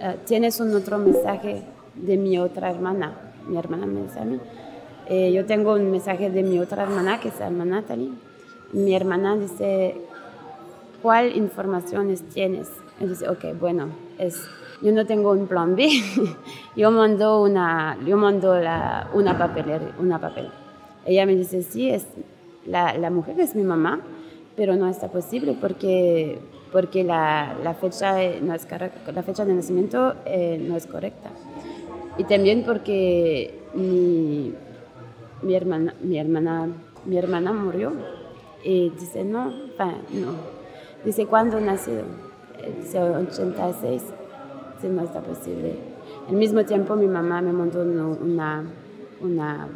eh, 0.00 0.16
tienes 0.26 0.60
un 0.60 0.74
otro 0.74 0.98
mensaje 0.98 1.62
de 1.94 2.16
mi 2.16 2.38
otra 2.38 2.70
hermana, 2.70 3.32
mi 3.48 3.56
hermana 3.56 3.86
me 3.86 4.02
dice 4.02 4.20
a 4.20 4.24
mí. 4.24 4.38
Eh, 5.08 5.32
yo 5.32 5.44
tengo 5.44 5.74
un 5.74 5.90
mensaje 5.90 6.30
de 6.30 6.42
mi 6.42 6.58
otra 6.58 6.84
hermana, 6.84 7.20
que 7.20 7.30
se 7.30 7.40
llama 7.40 7.64
Natalie. 7.64 8.12
Mi 8.72 8.94
hermana 8.94 9.36
dice, 9.36 9.96
¿cuál 11.02 11.36
informaciones 11.36 12.22
tienes? 12.28 12.70
Dice, 13.00 13.28
ok, 13.28 13.58
bueno, 13.58 13.88
es 14.18 14.46
yo 14.82 14.92
no 14.92 15.06
tengo 15.06 15.32
un 15.32 15.46
plan 15.46 15.76
B. 15.76 15.88
yo 16.76 16.90
mando 16.90 17.42
una, 17.42 17.98
yo 18.06 18.16
mando 18.16 18.58
la, 18.58 19.10
una, 19.12 19.36
papel, 19.36 19.92
una 19.98 20.18
papel. 20.18 20.48
Ella 21.04 21.26
me 21.26 21.34
dice, 21.34 21.62
sí, 21.62 21.90
es, 21.90 22.06
la, 22.66 22.96
la, 22.96 23.10
mujer 23.10 23.38
es 23.40 23.54
mi 23.54 23.62
mamá, 23.62 24.00
pero 24.56 24.76
no 24.76 24.88
está 24.88 25.08
posible 25.08 25.56
porque, 25.60 26.38
porque 26.72 27.04
la, 27.04 27.56
la 27.62 27.74
fecha, 27.74 28.14
no 28.40 28.54
es, 28.54 28.66
la 29.14 29.22
fecha 29.22 29.44
de 29.44 29.54
nacimiento 29.54 30.14
eh, 30.24 30.62
no 30.66 30.76
es 30.76 30.86
correcta. 30.86 31.30
Y 32.18 32.24
también 32.24 32.64
porque 32.64 33.54
mi, 33.74 34.54
mi, 35.42 35.54
hermana, 35.54 35.94
mi, 36.00 36.18
hermana, 36.18 36.68
mi 37.04 37.16
hermana 37.16 37.52
murió. 37.52 37.92
Y 38.62 38.90
dice, 38.90 39.24
no, 39.24 39.50
no. 39.50 40.59
Dice, 41.04 41.26
¿cuándo 41.26 41.60
nació? 41.60 42.02
Dice, 42.78 43.00
86 43.00 44.02
no 44.88 45.02
está 45.02 45.20
posible. 45.20 45.76
Al 46.28 46.36
mismo 46.36 46.64
tiempo 46.64 46.96
mi 46.96 47.06
mamá 47.06 47.42
me 47.42 47.52
mandó 47.52 47.82
una, 47.82 48.64
una 49.20 49.68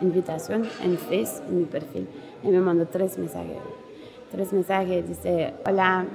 invitación 0.00 0.64
en 0.82 0.98
Face, 0.98 1.42
en 1.48 1.58
mi 1.58 1.64
perfil, 1.64 2.06
y 2.42 2.48
me 2.48 2.60
mandó 2.60 2.86
tres 2.86 3.18
mensajes. 3.18 3.58
Tres 4.30 4.52
mensajes, 4.52 5.08
dice, 5.08 5.54
hola, 5.66 6.06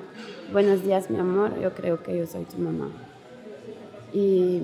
buenos 0.51 0.83
días 0.83 1.09
mi 1.09 1.19
amor, 1.19 1.59
yo 1.61 1.73
creo 1.73 2.03
que 2.03 2.17
yo 2.17 2.27
soy 2.27 2.43
tu 2.45 2.57
mamá. 2.57 2.89
Y 4.13 4.63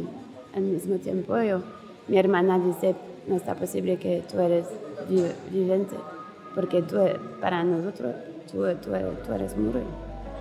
al 0.54 0.64
mismo 0.64 0.98
tiempo 0.98 1.40
yo, 1.42 1.62
mi 2.08 2.18
hermana 2.18 2.60
dice, 2.60 2.96
no 3.28 3.36
está 3.36 3.56
posible 3.56 3.98
que 3.98 4.24
tú 4.30 4.40
eres 4.40 4.66
viviente, 5.52 5.96
porque 6.54 6.82
tú, 6.82 6.98
para 7.40 7.64
nosotros 7.64 8.14
tú, 8.56 8.64
tú, 8.78 9.34
eres 9.34 9.56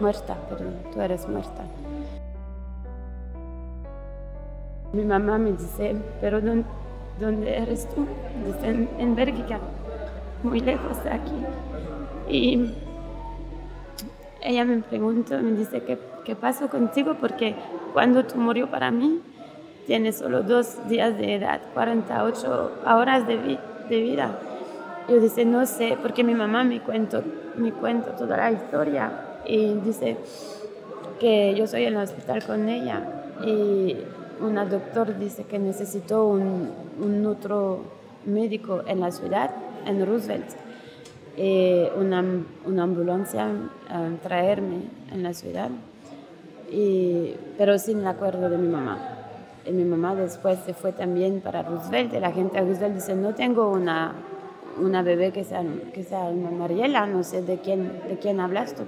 muerta, 0.01 0.37
perdón, 0.49 0.75
tú 0.93 1.01
eres 1.01 1.29
muerta. 1.29 1.65
Mi 4.93 5.05
mamá 5.05 5.39
me 5.39 5.53
dice, 5.53 5.97
pero 6.21 6.41
¿dónde, 6.41 7.57
eres 7.57 7.89
tú? 7.89 8.07
Dice, 8.47 8.69
en, 8.69 8.89
en 8.99 9.17
Bélgica, 9.17 9.59
muy 10.45 10.61
lejos 10.61 11.03
de 11.03 11.11
aquí. 11.11 11.45
Y 12.29 12.75
ella 14.41 14.65
me 14.65 14.79
pregunta, 14.79 15.39
me 15.39 15.53
dice, 15.53 15.83
¿qué, 15.83 15.99
qué 16.25 16.37
pasó 16.37 16.69
contigo? 16.69 17.17
Porque 17.21 17.57
cuando 17.93 18.25
tú 18.25 18.39
murió 18.39 18.71
para 18.71 18.93
mí, 18.93 19.21
tienes 19.87 20.19
solo 20.19 20.43
dos 20.43 20.89
días 20.89 21.19
de 21.19 21.35
edad, 21.35 21.61
48 21.75 22.73
horas 22.87 23.27
de, 23.27 23.59
de 23.89 24.01
vida. 24.01 24.39
Yo 25.09 25.21
dice, 25.21 25.45
no 25.45 25.67
sé, 25.67 25.99
porque 26.01 26.25
mi 26.25 26.35
mamá 26.35 26.65
me 26.65 26.81
cuento, 26.81 27.23
me 27.57 27.73
cuento 27.73 28.11
toda 28.13 28.37
la 28.37 28.53
historia 28.53 29.11
y 29.47 29.75
dice 29.75 30.17
que 31.21 31.55
yo 31.55 31.67
soy 31.67 31.85
en 31.85 31.95
el 31.95 32.03
hospital 32.03 32.43
con 32.45 32.69
ella 32.69 33.03
y 33.45 33.97
una 34.41 34.65
doctor 34.65 35.19
dice 35.19 35.45
que 35.45 35.59
necesitó 35.59 36.27
un, 36.27 36.71
un 37.01 37.27
otro 37.27 37.83
médico 38.25 38.83
en 38.87 39.01
la 39.01 39.11
ciudad, 39.11 39.51
en 39.87 40.05
Roosevelt, 40.05 40.47
eh, 41.37 41.91
una, 41.99 42.25
una, 42.65 42.83
ambulancia 42.85 43.49
traerme 44.23 44.83
en 45.13 45.23
la 45.23 45.35
ciudad, 45.35 45.69
y, 46.71 47.35
pero 47.59 47.79
sin 47.79 48.01
el 48.01 48.07
acuerdo 48.07 48.49
de 48.49 48.59
mi 48.59 48.69
mamá. 48.69 48.99
Y 49.67 49.73
mi 49.73 49.85
mamá 49.85 50.15
después 50.15 50.59
se 50.65 50.75
fue 50.75 50.93
también 50.93 51.41
para 51.41 51.63
Roosevelt 51.63 52.13
y 52.15 52.21
la 52.21 52.33
gente 52.33 52.61
de 52.61 52.67
Roosevelt 52.67 52.95
dice, 52.95 53.15
no 53.15 53.35
tengo 53.35 53.71
una, 53.71 54.15
una 54.79 55.03
bebé 55.03 55.33
que 55.33 55.45
sea, 55.45 55.65
que 55.93 56.03
sea 56.03 56.25
una 56.25 56.51
Mariela, 56.51 57.07
no 57.07 57.23
sé 57.23 57.43
de 57.43 57.59
quién, 57.59 58.01
de 58.09 58.19
quién 58.19 58.41
hablas 58.41 58.75
tú. 58.75 58.83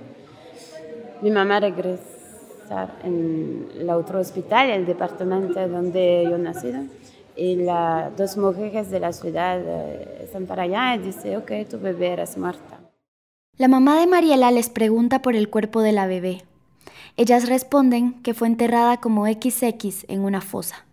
Mi 1.23 1.31
mamá 1.31 1.61
regresó 1.61 2.17
en 3.05 3.69
el 3.79 3.91
otro 3.91 4.21
hospital, 4.21 4.71
el 4.71 4.87
departamento 4.87 5.67
donde 5.69 6.27
yo 6.29 6.39
nací. 6.39 6.73
Y 7.37 7.57
las 7.57 8.17
dos 8.17 8.37
mujeres 8.37 8.91
de 8.91 8.99
la 8.99 9.13
ciudad 9.13 9.61
eh, 9.61 10.23
están 10.25 10.47
para 10.47 10.63
allá 10.63 10.95
y 10.97 10.99
dicen, 10.99 11.37
ok, 11.37 11.53
tu 11.69 11.79
bebé 11.79 12.13
eres 12.13 12.39
muerta. 12.39 12.81
La 13.59 13.69
mamá 13.69 14.01
de 14.01 14.07
Mariela 14.07 14.51
les 14.51 14.71
pregunta 14.71 15.21
por 15.21 15.37
el 15.37 15.51
cuerpo 15.51 15.83
de 15.83 15.93
la 15.93 16.07
bebé. 16.07 16.43
Ellas 17.17 17.49
responden 17.49 18.23
que 18.23 18.35
fue 18.35 18.49
enterrada 18.49 18.99
como 18.99 19.27
XX 19.27 20.05
en 20.09 20.21
una 20.21 20.41
fosa. 20.41 20.85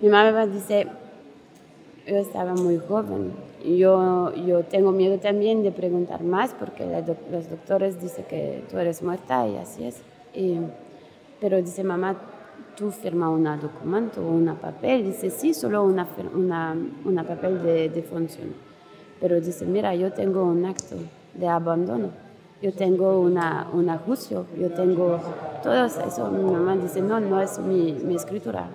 Mi 0.00 0.08
mamá 0.08 0.46
dice, 0.46 0.88
yo 2.06 2.16
estaba 2.16 2.54
muy 2.54 2.78
joven. 2.78 3.32
Yo, 3.64 4.34
yo 4.34 4.62
tengo 4.64 4.92
miedo 4.92 5.18
también 5.18 5.62
de 5.62 5.72
preguntar 5.72 6.22
más 6.22 6.54
porque 6.54 6.84
los 7.30 7.48
doctores 7.48 8.00
dicen 8.00 8.24
que 8.28 8.62
tú 8.70 8.78
eres 8.78 9.02
muerta 9.02 9.48
y 9.48 9.56
así 9.56 9.84
es. 9.84 10.02
Pero 11.40 11.56
dice, 11.62 11.82
mamá, 11.82 12.16
tú 12.76 12.90
firma 12.90 13.30
un 13.30 13.44
documento 13.44 14.20
un 14.20 14.54
papel. 14.56 15.04
Dice, 15.04 15.30
sí, 15.30 15.54
solo 15.54 15.82
una, 15.84 16.06
una, 16.34 16.76
una 17.04 17.24
papel 17.24 17.62
de, 17.62 17.88
de 17.88 18.02
función. 18.02 18.48
Pero 19.20 19.40
dice, 19.40 19.64
mira, 19.64 19.94
yo 19.94 20.12
tengo 20.12 20.44
un 20.44 20.64
acto 20.66 20.96
de 21.34 21.48
abandono. 21.48 22.10
Yo 22.60 22.72
tengo 22.72 23.20
una, 23.20 23.68
una 23.72 23.98
juicio, 23.98 24.46
yo 24.58 24.70
tengo 24.70 25.18
todo 25.62 25.84
eso. 25.84 26.30
Mi 26.30 26.50
mamá 26.50 26.76
dice, 26.76 27.00
no, 27.02 27.20
no 27.20 27.40
es 27.40 27.58
mi, 27.58 27.92
mi 27.92 28.14
escritura. 28.14 28.68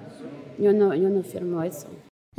Yo 0.57 0.73
no, 0.73 0.93
yo 0.93 1.09
no 1.09 1.23
firmo 1.23 1.63
eso. 1.63 1.87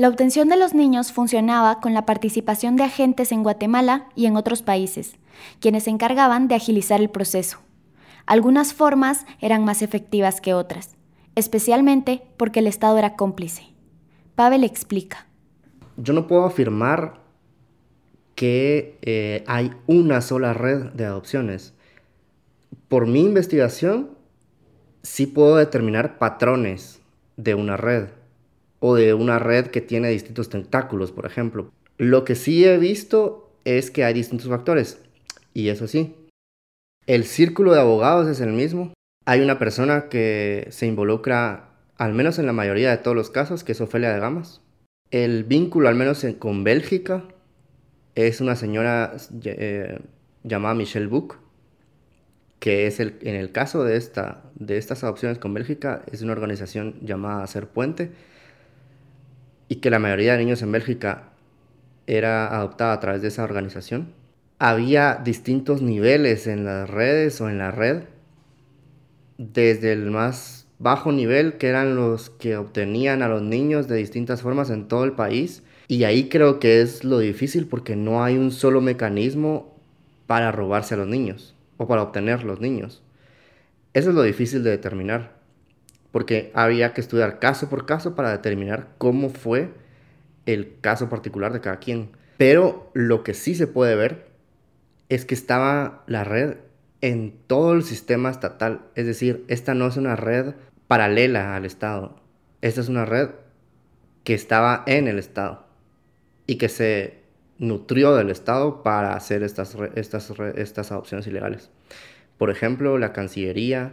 La 0.00 0.08
obtención 0.08 0.48
de 0.48 0.56
los 0.56 0.72
niños 0.72 1.12
funcionaba 1.12 1.78
con 1.82 1.92
la 1.92 2.06
participación 2.06 2.74
de 2.76 2.84
agentes 2.84 3.32
en 3.32 3.42
Guatemala 3.42 4.06
y 4.16 4.24
en 4.24 4.34
otros 4.34 4.62
países, 4.62 5.16
quienes 5.60 5.84
se 5.84 5.90
encargaban 5.90 6.48
de 6.48 6.54
agilizar 6.54 7.02
el 7.02 7.10
proceso. 7.10 7.58
Algunas 8.24 8.72
formas 8.72 9.26
eran 9.42 9.62
más 9.62 9.82
efectivas 9.82 10.40
que 10.40 10.54
otras, 10.54 10.96
especialmente 11.34 12.22
porque 12.38 12.60
el 12.60 12.66
Estado 12.66 12.96
era 12.96 13.14
cómplice. 13.14 13.74
Pavel 14.36 14.64
explica. 14.64 15.26
Yo 15.98 16.14
no 16.14 16.26
puedo 16.26 16.46
afirmar 16.46 17.20
que 18.34 18.98
eh, 19.02 19.44
hay 19.46 19.70
una 19.86 20.22
sola 20.22 20.54
red 20.54 20.92
de 20.94 21.04
adopciones. 21.04 21.74
Por 22.88 23.06
mi 23.06 23.20
investigación, 23.20 24.12
sí 25.02 25.26
puedo 25.26 25.56
determinar 25.56 26.16
patrones 26.16 27.02
de 27.36 27.54
una 27.54 27.76
red 27.76 28.08
o 28.80 28.96
de 28.96 29.14
una 29.14 29.38
red 29.38 29.68
que 29.68 29.80
tiene 29.80 30.08
distintos 30.08 30.48
tentáculos, 30.48 31.12
por 31.12 31.26
ejemplo. 31.26 31.70
Lo 31.98 32.24
que 32.24 32.34
sí 32.34 32.64
he 32.64 32.78
visto 32.78 33.52
es 33.64 33.90
que 33.90 34.04
hay 34.04 34.14
distintos 34.14 34.48
factores, 34.48 34.98
y 35.54 35.68
eso 35.68 35.86
sí. 35.86 36.16
El 37.06 37.24
círculo 37.24 37.72
de 37.72 37.80
abogados 37.80 38.28
es 38.28 38.40
el 38.40 38.52
mismo. 38.52 38.92
Hay 39.26 39.40
una 39.40 39.58
persona 39.58 40.08
que 40.08 40.66
se 40.70 40.86
involucra, 40.86 41.70
al 41.96 42.14
menos 42.14 42.38
en 42.38 42.46
la 42.46 42.52
mayoría 42.52 42.90
de 42.90 42.98
todos 42.98 43.16
los 43.16 43.30
casos, 43.30 43.64
que 43.64 43.72
es 43.72 43.80
Ofelia 43.80 44.12
de 44.12 44.20
Gamas. 44.20 44.62
El 45.10 45.44
vínculo, 45.44 45.88
al 45.88 45.94
menos 45.94 46.24
con 46.38 46.64
Bélgica, 46.64 47.24
es 48.14 48.40
una 48.40 48.56
señora 48.56 49.16
eh, 49.44 49.98
llamada 50.42 50.74
Michelle 50.74 51.06
Book, 51.06 51.36
que 52.58 52.86
es 52.86 53.00
el, 53.00 53.18
en 53.22 53.34
el 53.34 53.52
caso 53.52 53.84
de, 53.84 53.96
esta, 53.96 54.42
de 54.54 54.76
estas 54.76 55.02
adopciones 55.02 55.38
con 55.38 55.54
Bélgica, 55.54 56.02
es 56.12 56.22
una 56.22 56.32
organización 56.32 56.96
llamada 57.00 57.42
Hacer 57.42 57.66
Puente, 57.66 58.12
y 59.70 59.76
que 59.76 59.88
la 59.88 60.00
mayoría 60.00 60.32
de 60.32 60.44
niños 60.44 60.62
en 60.62 60.72
Bélgica 60.72 61.30
era 62.08 62.54
adoptada 62.54 62.92
a 62.92 62.98
través 62.98 63.22
de 63.22 63.28
esa 63.28 63.44
organización. 63.44 64.08
Había 64.58 65.14
distintos 65.24 65.80
niveles 65.80 66.48
en 66.48 66.64
las 66.64 66.90
redes 66.90 67.40
o 67.40 67.48
en 67.48 67.58
la 67.58 67.70
red, 67.70 68.02
desde 69.38 69.92
el 69.92 70.10
más 70.10 70.66
bajo 70.80 71.12
nivel, 71.12 71.56
que 71.56 71.68
eran 71.68 71.94
los 71.94 72.30
que 72.30 72.56
obtenían 72.56 73.22
a 73.22 73.28
los 73.28 73.42
niños 73.42 73.86
de 73.86 73.96
distintas 73.96 74.42
formas 74.42 74.70
en 74.70 74.88
todo 74.88 75.04
el 75.04 75.12
país. 75.12 75.62
Y 75.86 76.02
ahí 76.02 76.28
creo 76.28 76.58
que 76.58 76.82
es 76.82 77.04
lo 77.04 77.20
difícil 77.20 77.68
porque 77.68 77.94
no 77.94 78.24
hay 78.24 78.36
un 78.36 78.50
solo 78.50 78.80
mecanismo 78.80 79.76
para 80.26 80.50
robarse 80.50 80.94
a 80.94 80.98
los 80.98 81.06
niños 81.06 81.54
o 81.76 81.86
para 81.86 82.02
obtener 82.02 82.42
los 82.42 82.60
niños. 82.60 83.04
Eso 83.94 84.08
es 84.08 84.16
lo 84.16 84.22
difícil 84.22 84.64
de 84.64 84.70
determinar 84.70 85.39
porque 86.12 86.50
había 86.54 86.92
que 86.92 87.00
estudiar 87.00 87.38
caso 87.38 87.68
por 87.68 87.86
caso 87.86 88.14
para 88.14 88.30
determinar 88.30 88.88
cómo 88.98 89.28
fue 89.30 89.72
el 90.46 90.74
caso 90.80 91.08
particular 91.08 91.52
de 91.52 91.60
cada 91.60 91.78
quien. 91.78 92.10
Pero 92.36 92.90
lo 92.94 93.22
que 93.22 93.34
sí 93.34 93.54
se 93.54 93.66
puede 93.66 93.94
ver 93.94 94.26
es 95.08 95.24
que 95.24 95.34
estaba 95.34 96.02
la 96.06 96.24
red 96.24 96.56
en 97.00 97.34
todo 97.46 97.72
el 97.72 97.82
sistema 97.82 98.30
estatal. 98.30 98.82
Es 98.94 99.06
decir, 99.06 99.44
esta 99.48 99.74
no 99.74 99.86
es 99.86 99.96
una 99.96 100.16
red 100.16 100.54
paralela 100.88 101.54
al 101.54 101.64
Estado. 101.64 102.16
Esta 102.62 102.80
es 102.80 102.88
una 102.88 103.04
red 103.04 103.30
que 104.24 104.34
estaba 104.34 104.82
en 104.86 105.08
el 105.08 105.18
Estado 105.18 105.64
y 106.46 106.56
que 106.56 106.68
se 106.68 107.20
nutrió 107.58 108.14
del 108.14 108.30
Estado 108.30 108.82
para 108.82 109.14
hacer 109.14 109.42
estas, 109.42 109.76
estas, 109.94 110.32
estas 110.56 110.92
adopciones 110.92 111.26
ilegales. 111.26 111.70
Por 112.38 112.50
ejemplo, 112.50 112.98
la 112.98 113.12
Cancillería, 113.12 113.92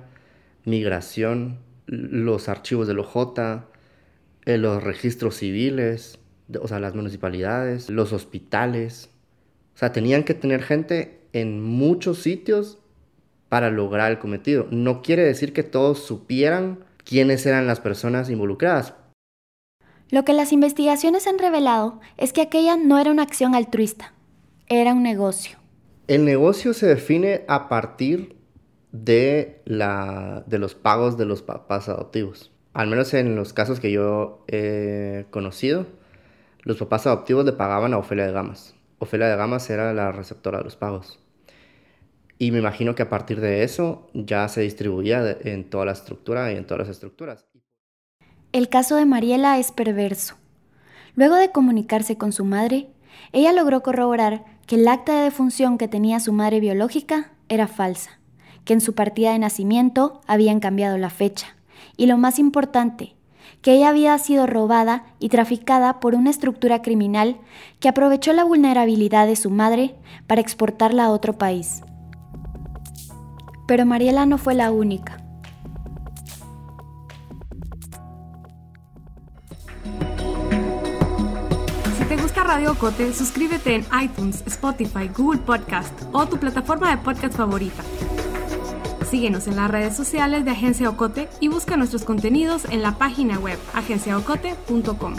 Migración, 0.65 1.59
los 1.87 2.49
archivos 2.49 2.87
del 2.87 2.99
OJ, 2.99 3.65
eh, 4.45 4.57
los 4.57 4.83
registros 4.83 5.35
civiles, 5.37 6.19
o 6.61 6.67
sea, 6.67 6.79
las 6.79 6.95
municipalidades, 6.95 7.89
los 7.89 8.13
hospitales. 8.13 9.09
O 9.75 9.77
sea, 9.77 9.91
tenían 9.91 10.23
que 10.23 10.33
tener 10.33 10.63
gente 10.63 11.21
en 11.33 11.61
muchos 11.61 12.19
sitios 12.19 12.79
para 13.49 13.69
lograr 13.69 14.11
el 14.11 14.19
cometido. 14.19 14.67
No 14.71 15.01
quiere 15.01 15.23
decir 15.23 15.53
que 15.53 15.63
todos 15.63 15.99
supieran 15.99 16.79
quiénes 17.03 17.45
eran 17.45 17.67
las 17.67 17.79
personas 17.79 18.29
involucradas. 18.29 18.93
Lo 20.09 20.23
que 20.23 20.33
las 20.33 20.53
investigaciones 20.53 21.27
han 21.27 21.39
revelado 21.39 21.99
es 22.17 22.31
que 22.31 22.41
aquella 22.41 22.77
no 22.77 22.97
era 22.97 23.11
una 23.11 23.23
acción 23.23 23.55
altruista, 23.55 24.13
era 24.67 24.93
un 24.93 25.03
negocio. 25.03 25.57
El 26.07 26.23
negocio 26.23 26.73
se 26.73 26.87
define 26.87 27.43
a 27.49 27.67
partir 27.67 28.36
de, 28.91 29.61
la, 29.65 30.43
de 30.47 30.59
los 30.59 30.75
pagos 30.75 31.17
de 31.17 31.25
los 31.25 31.41
papás 31.41 31.89
adoptivos. 31.89 32.51
Al 32.73 32.87
menos 32.87 33.13
en 33.13 33.35
los 33.35 33.53
casos 33.53 33.79
que 33.79 33.91
yo 33.91 34.43
he 34.47 35.25
conocido, 35.31 35.87
los 36.63 36.77
papás 36.77 37.07
adoptivos 37.07 37.45
le 37.45 37.53
pagaban 37.53 37.93
a 37.93 37.97
Ofelia 37.97 38.25
de 38.25 38.31
Gamas. 38.31 38.75
Ofelia 38.99 39.27
de 39.27 39.35
Gamas 39.35 39.69
era 39.69 39.93
la 39.93 40.11
receptora 40.11 40.59
de 40.59 40.63
los 40.63 40.75
pagos. 40.75 41.19
Y 42.39 42.51
me 42.51 42.59
imagino 42.59 42.93
que 42.93 43.01
a 43.01 43.09
partir 43.09 43.41
de 43.41 43.63
eso 43.63 44.07
ya 44.13 44.47
se 44.47 44.61
distribuía 44.61 45.37
en 45.41 45.69
toda 45.69 45.85
la 45.85 45.93
estructura 45.93 46.51
y 46.51 46.55
en 46.55 46.65
todas 46.65 46.87
las 46.87 46.89
estructuras. 46.89 47.45
El 48.51 48.69
caso 48.69 48.95
de 48.95 49.05
Mariela 49.05 49.57
es 49.57 49.71
perverso. 49.71 50.35
Luego 51.15 51.35
de 51.35 51.51
comunicarse 51.51 52.17
con 52.17 52.31
su 52.31 52.45
madre, 52.45 52.89
ella 53.31 53.53
logró 53.53 53.81
corroborar 53.81 54.45
que 54.67 54.75
el 54.75 54.87
acta 54.87 55.17
de 55.17 55.23
defunción 55.23 55.79
que 55.79 55.87
tenía 55.87 56.19
su 56.19 56.31
madre 56.31 56.59
biológica 56.59 57.31
era 57.49 57.67
falsa 57.67 58.16
que 58.67 58.73
en 58.73 58.81
su 58.81 58.93
partida 58.93 59.31
de 59.31 59.39
nacimiento 59.39 60.21
habían 60.27 60.59
cambiado 60.59 60.97
la 60.97 61.09
fecha. 61.09 61.47
Y 61.95 62.05
lo 62.05 62.17
más 62.17 62.37
importante, 62.37 63.15
que 63.61 63.73
ella 63.73 63.89
había 63.89 64.17
sido 64.19 64.45
robada 64.45 65.05
y 65.19 65.29
traficada 65.29 66.01
por 66.01 66.15
una 66.15 66.29
estructura 66.29 66.81
criminal 66.81 67.37
que 67.79 67.87
aprovechó 67.87 68.33
la 68.33 68.43
vulnerabilidad 68.43 69.25
de 69.25 69.37
su 69.37 69.49
madre 69.49 69.95
para 70.27 70.41
exportarla 70.41 71.05
a 71.05 71.11
otro 71.11 71.37
país. 71.37 71.81
Pero 73.67 73.85
Mariela 73.85 74.25
no 74.25 74.37
fue 74.37 74.53
la 74.53 74.69
única. 74.71 75.17
Si 81.97 82.03
te 82.05 82.17
gusta 82.17 82.43
Radio 82.43 82.77
Cote, 82.77 83.13
suscríbete 83.13 83.75
en 83.75 83.85
iTunes, 84.03 84.43
Spotify, 84.45 85.09
Google 85.15 85.39
Podcast 85.39 85.93
o 86.11 86.25
tu 86.25 86.37
plataforma 86.37 86.91
de 86.91 86.97
podcast 86.97 87.35
favorita. 87.37 87.81
Síguenos 89.09 89.47
en 89.47 89.55
las 89.55 89.71
redes 89.71 89.95
sociales 89.95 90.43
de 90.43 90.51
Agencia 90.51 90.89
Ocote 90.89 91.29
y 91.39 91.47
busca 91.47 91.77
nuestros 91.77 92.03
contenidos 92.03 92.65
en 92.65 92.81
la 92.81 92.97
página 92.97 93.39
web 93.39 93.57
agenciaocote.com. 93.73 95.15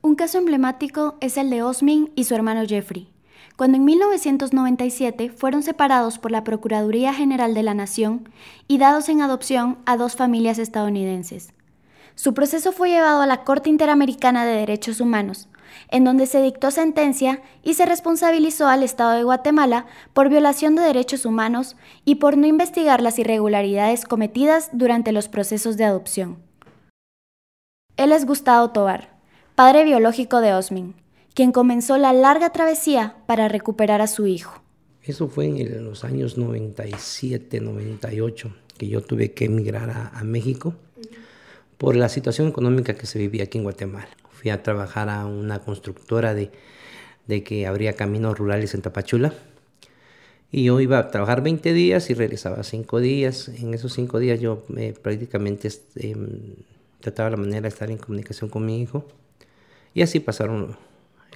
Un 0.00 0.14
caso 0.14 0.38
emblemático 0.38 1.18
es 1.20 1.36
el 1.36 1.50
de 1.50 1.62
Osmin 1.62 2.10
y 2.14 2.24
su 2.24 2.34
hermano 2.34 2.66
Jeffrey 2.66 3.15
cuando 3.56 3.78
en 3.78 3.84
1997 3.84 5.30
fueron 5.30 5.62
separados 5.62 6.18
por 6.18 6.30
la 6.30 6.44
Procuraduría 6.44 7.14
General 7.14 7.54
de 7.54 7.62
la 7.62 7.74
Nación 7.74 8.28
y 8.68 8.78
dados 8.78 9.08
en 9.08 9.22
adopción 9.22 9.78
a 9.86 9.96
dos 9.96 10.14
familias 10.14 10.58
estadounidenses. 10.58 11.52
Su 12.14 12.34
proceso 12.34 12.72
fue 12.72 12.90
llevado 12.90 13.20
a 13.22 13.26
la 13.26 13.44
Corte 13.44 13.70
Interamericana 13.70 14.44
de 14.44 14.56
Derechos 14.56 15.00
Humanos, 15.00 15.48
en 15.90 16.04
donde 16.04 16.26
se 16.26 16.42
dictó 16.42 16.70
sentencia 16.70 17.42
y 17.62 17.74
se 17.74 17.86
responsabilizó 17.86 18.68
al 18.68 18.82
Estado 18.82 19.12
de 19.12 19.24
Guatemala 19.24 19.86
por 20.12 20.28
violación 20.28 20.74
de 20.76 20.82
derechos 20.82 21.26
humanos 21.26 21.76
y 22.04 22.16
por 22.16 22.36
no 22.36 22.46
investigar 22.46 23.02
las 23.02 23.18
irregularidades 23.18 24.04
cometidas 24.04 24.70
durante 24.72 25.12
los 25.12 25.28
procesos 25.28 25.76
de 25.76 25.84
adopción. 25.84 26.38
Él 27.96 28.12
es 28.12 28.26
Gustavo 28.26 28.70
Tobar, 28.70 29.10
padre 29.54 29.84
biológico 29.84 30.40
de 30.40 30.52
Osmin, 30.54 30.94
quien 31.36 31.52
comenzó 31.52 31.98
la 31.98 32.14
larga 32.14 32.48
travesía 32.48 33.16
para 33.26 33.46
recuperar 33.46 34.00
a 34.00 34.06
su 34.06 34.26
hijo. 34.26 34.62
Eso 35.02 35.28
fue 35.28 35.44
en 35.44 35.84
los 35.84 36.02
años 36.02 36.38
97, 36.38 37.60
98, 37.60 38.56
que 38.78 38.88
yo 38.88 39.02
tuve 39.02 39.32
que 39.32 39.44
emigrar 39.44 40.10
a, 40.14 40.24
México 40.24 40.74
por 41.76 41.94
la 41.94 42.08
situación 42.08 42.48
económica 42.48 42.94
que 42.94 43.06
se 43.06 43.18
vivía 43.18 43.44
aquí 43.44 43.58
en 43.58 43.64
Guatemala. 43.64 44.08
Fui 44.30 44.50
a 44.50 44.62
trabajar 44.62 45.10
a 45.10 45.26
una 45.26 45.58
constructora 45.58 46.32
de, 46.32 46.50
de 47.26 47.44
que 47.44 47.66
abría 47.66 47.92
caminos 47.92 48.38
rurales 48.38 48.72
en 48.72 48.80
Tapachula. 48.80 49.34
Y 50.50 50.64
yo 50.64 50.80
iba 50.80 50.98
a 50.98 51.10
trabajar 51.10 51.42
20 51.42 51.74
días 51.74 52.08
y 52.08 52.14
regresaba 52.14 52.62
5 52.62 52.98
días. 52.98 53.48
En 53.48 53.74
esos 53.74 53.92
5 53.92 54.20
días 54.20 54.40
yo 54.40 54.64
eh, 54.74 54.94
prácticamente 55.02 55.68
este, 55.68 56.16
trataba 57.00 57.28
la 57.28 57.36
manera 57.36 57.60
de 57.60 57.68
estar 57.68 57.90
en 57.90 57.98
comunicación 57.98 58.48
con 58.48 58.64
mi 58.64 58.80
hijo. 58.80 59.06
Y 59.92 60.00
así 60.00 60.18
pasaron 60.18 60.76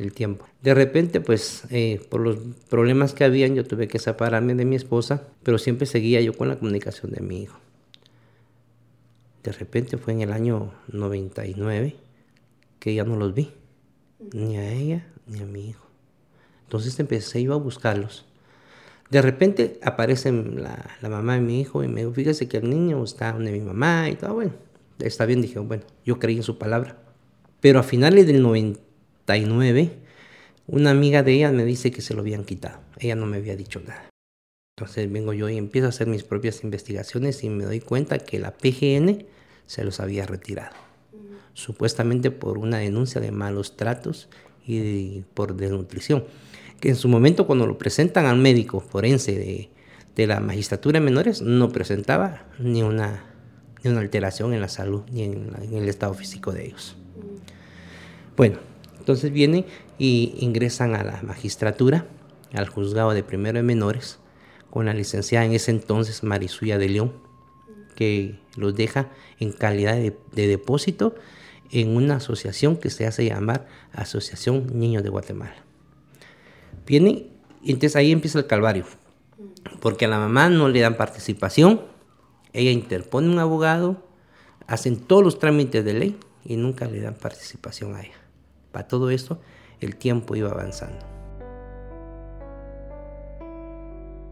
el 0.00 0.12
tiempo. 0.12 0.46
De 0.62 0.74
repente, 0.74 1.20
pues, 1.20 1.64
eh, 1.70 2.00
por 2.08 2.20
los 2.20 2.36
problemas 2.68 3.12
que 3.12 3.24
habían, 3.24 3.54
yo 3.54 3.64
tuve 3.64 3.88
que 3.88 3.98
separarme 3.98 4.54
de 4.54 4.64
mi 4.64 4.76
esposa, 4.76 5.28
pero 5.42 5.58
siempre 5.58 5.86
seguía 5.86 6.20
yo 6.20 6.32
con 6.32 6.48
la 6.48 6.56
comunicación 6.56 7.12
de 7.12 7.20
mi 7.20 7.42
hijo. 7.42 7.58
De 9.42 9.52
repente 9.52 9.96
fue 9.96 10.12
en 10.12 10.20
el 10.20 10.32
año 10.32 10.72
99 10.92 11.96
que 12.78 12.94
ya 12.94 13.04
no 13.04 13.16
los 13.16 13.34
vi, 13.34 13.50
ni 14.32 14.56
a 14.56 14.72
ella 14.72 15.06
ni 15.26 15.40
a 15.40 15.46
mi 15.46 15.68
hijo. 15.68 15.86
Entonces 16.64 16.98
empecé, 17.00 17.40
iba 17.40 17.54
a 17.54 17.58
buscarlos. 17.58 18.26
De 19.10 19.22
repente 19.22 19.80
aparece 19.82 20.30
la, 20.30 20.96
la, 21.00 21.08
mamá 21.08 21.34
de 21.34 21.40
mi 21.40 21.60
hijo 21.60 21.82
y 21.82 21.88
me 21.88 22.00
dijo, 22.00 22.12
fíjese 22.12 22.48
que 22.48 22.58
el 22.58 22.70
niño 22.70 23.02
está 23.02 23.32
donde 23.32 23.50
mi 23.50 23.60
mamá 23.60 24.08
y 24.08 24.14
todo, 24.14 24.34
bueno, 24.34 24.52
está 24.98 25.26
bien, 25.26 25.42
dije, 25.42 25.58
bueno, 25.58 25.82
yo 26.04 26.18
creí 26.18 26.36
en 26.36 26.42
su 26.42 26.58
palabra. 26.58 26.96
Pero 27.60 27.80
a 27.80 27.82
finales 27.82 28.26
del 28.26 28.42
99, 29.38 29.90
una 30.66 30.90
amiga 30.90 31.22
de 31.22 31.32
ella 31.32 31.52
me 31.52 31.64
dice 31.64 31.90
que 31.90 32.02
se 32.02 32.14
lo 32.14 32.20
habían 32.20 32.44
quitado. 32.44 32.80
Ella 32.98 33.16
no 33.16 33.26
me 33.26 33.38
había 33.38 33.56
dicho 33.56 33.80
nada. 33.80 34.08
Entonces 34.76 35.10
vengo 35.10 35.32
yo 35.32 35.48
y 35.48 35.56
empiezo 35.56 35.86
a 35.86 35.90
hacer 35.90 36.06
mis 36.06 36.24
propias 36.24 36.64
investigaciones 36.64 37.44
y 37.44 37.48
me 37.48 37.64
doy 37.64 37.80
cuenta 37.80 38.18
que 38.18 38.38
la 38.38 38.52
PGN 38.52 39.26
se 39.66 39.84
los 39.84 40.00
había 40.00 40.26
retirado. 40.26 40.76
Supuestamente 41.54 42.30
por 42.30 42.58
una 42.58 42.78
denuncia 42.78 43.20
de 43.20 43.30
malos 43.30 43.76
tratos 43.76 44.28
y 44.66 45.22
por 45.34 45.56
desnutrición 45.56 46.24
que 46.80 46.88
en 46.88 46.96
su 46.96 47.08
momento 47.08 47.46
cuando 47.46 47.66
lo 47.66 47.78
presentan 47.78 48.26
al 48.26 48.38
médico 48.38 48.80
forense 48.80 49.32
de, 49.38 49.70
de 50.16 50.26
la 50.26 50.40
magistratura 50.40 50.98
de 50.98 51.04
menores 51.04 51.42
no 51.42 51.70
presentaba 51.70 52.46
ni 52.58 52.82
una, 52.82 53.24
ni 53.84 53.90
una 53.90 54.00
alteración 54.00 54.54
en 54.54 54.60
la 54.60 54.68
salud 54.68 55.02
ni 55.12 55.24
en, 55.24 55.52
en, 55.62 55.74
el 55.74 55.88
estado 55.88 56.14
físico 56.14 56.52
de 56.52 56.66
ellos. 56.66 56.96
Bueno, 58.36 58.58
entonces 59.00 59.32
vienen 59.32 59.64
y 59.98 60.34
ingresan 60.38 60.94
a 60.94 61.02
la 61.02 61.22
magistratura, 61.22 62.06
al 62.52 62.68
juzgado 62.68 63.12
de 63.12 63.22
primero 63.22 63.58
de 63.58 63.62
menores, 63.62 64.18
con 64.70 64.86
la 64.86 64.94
licenciada 64.94 65.46
en 65.46 65.52
ese 65.52 65.70
entonces 65.70 66.22
Marisuya 66.22 66.78
de 66.78 66.88
León, 66.88 67.12
que 67.96 68.38
los 68.56 68.74
deja 68.74 69.10
en 69.38 69.52
calidad 69.52 69.94
de, 69.94 70.16
de 70.32 70.46
depósito 70.46 71.14
en 71.72 71.96
una 71.96 72.16
asociación 72.16 72.76
que 72.76 72.90
se 72.90 73.06
hace 73.06 73.24
llamar 73.24 73.66
Asociación 73.92 74.66
Niños 74.78 75.02
de 75.02 75.08
Guatemala. 75.08 75.64
Viene 76.86 77.28
y 77.62 77.72
entonces 77.72 77.96
ahí 77.96 78.12
empieza 78.12 78.38
el 78.38 78.46
calvario, 78.46 78.84
porque 79.80 80.04
a 80.04 80.08
la 80.08 80.18
mamá 80.18 80.48
no 80.50 80.68
le 80.68 80.80
dan 80.80 80.96
participación, 80.96 81.82
ella 82.52 82.70
interpone 82.70 83.28
un 83.28 83.38
abogado, 83.38 84.06
hacen 84.66 84.96
todos 84.96 85.22
los 85.22 85.38
trámites 85.38 85.84
de 85.84 85.94
ley 85.94 86.18
y 86.44 86.56
nunca 86.56 86.86
le 86.86 87.00
dan 87.00 87.14
participación 87.14 87.94
a 87.94 88.02
ella. 88.02 88.19
Para 88.72 88.88
todo 88.88 89.10
esto, 89.10 89.40
el 89.80 89.96
tiempo 89.96 90.36
iba 90.36 90.50
avanzando. 90.50 91.10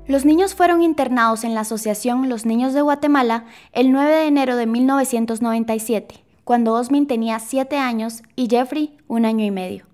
Los 0.06 0.24
niños 0.24 0.54
fueron 0.54 0.82
internados 0.82 1.44
en 1.44 1.54
la 1.54 1.60
Asociación 1.60 2.30
Los 2.30 2.46
Niños 2.46 2.72
de 2.72 2.80
Guatemala 2.80 3.44
el 3.72 3.92
9 3.92 4.10
de 4.10 4.26
enero 4.26 4.56
de 4.56 4.64
1997, 4.64 6.24
cuando 6.44 6.72
Osmin 6.72 7.06
tenía 7.06 7.38
7 7.38 7.76
años 7.76 8.22
y 8.34 8.48
Jeffrey 8.48 8.96
un 9.06 9.26
año 9.26 9.44
y 9.44 9.50
medio. 9.50 9.84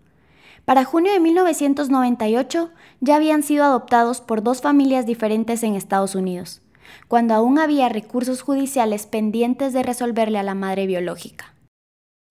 Para 0.65 0.85
junio 0.85 1.13
de 1.13 1.19
1998 1.19 2.71
ya 3.01 3.17
habían 3.17 3.43
sido 3.43 3.65
adoptados 3.65 4.21
por 4.21 4.45
dos 4.45 4.63
familias 4.63 5.05
diferentes 5.05 5.65
en 5.65 5.75
Estados 5.75 6.15
Unidos, 6.15 6.63
cuando 7.09 7.35
aún 7.35 7.59
había 7.59 7.89
recursos 7.89 8.41
judiciales 8.41 9.07
pendientes 9.07 9.73
de 9.73 9.83
resolverle 9.83 10.39
a 10.39 10.45
la 10.45 10.55
madre 10.55 10.87
biológica. 10.87 11.54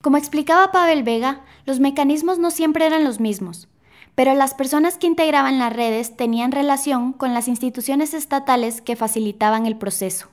Como 0.04 0.18
explicaba 0.18 0.74
Pavel 0.74 1.04
Vega, 1.04 1.46
los 1.66 1.80
mecanismos 1.80 2.38
no 2.38 2.52
siempre 2.52 2.86
eran 2.86 3.06
los 3.06 3.22
mismos, 3.22 3.70
pero 4.16 4.36
las 4.36 4.54
personas 4.54 4.98
que 4.98 5.08
integraban 5.08 5.60
las 5.60 5.72
redes 5.72 6.18
tenían 6.18 6.52
relación 6.52 7.14
con 7.14 7.34
las 7.34 7.48
instituciones 7.48 8.14
estatales 8.14 8.82
que 8.82 8.98
facilitaban 8.98 9.66
el 9.66 9.78
proceso. 9.78 10.28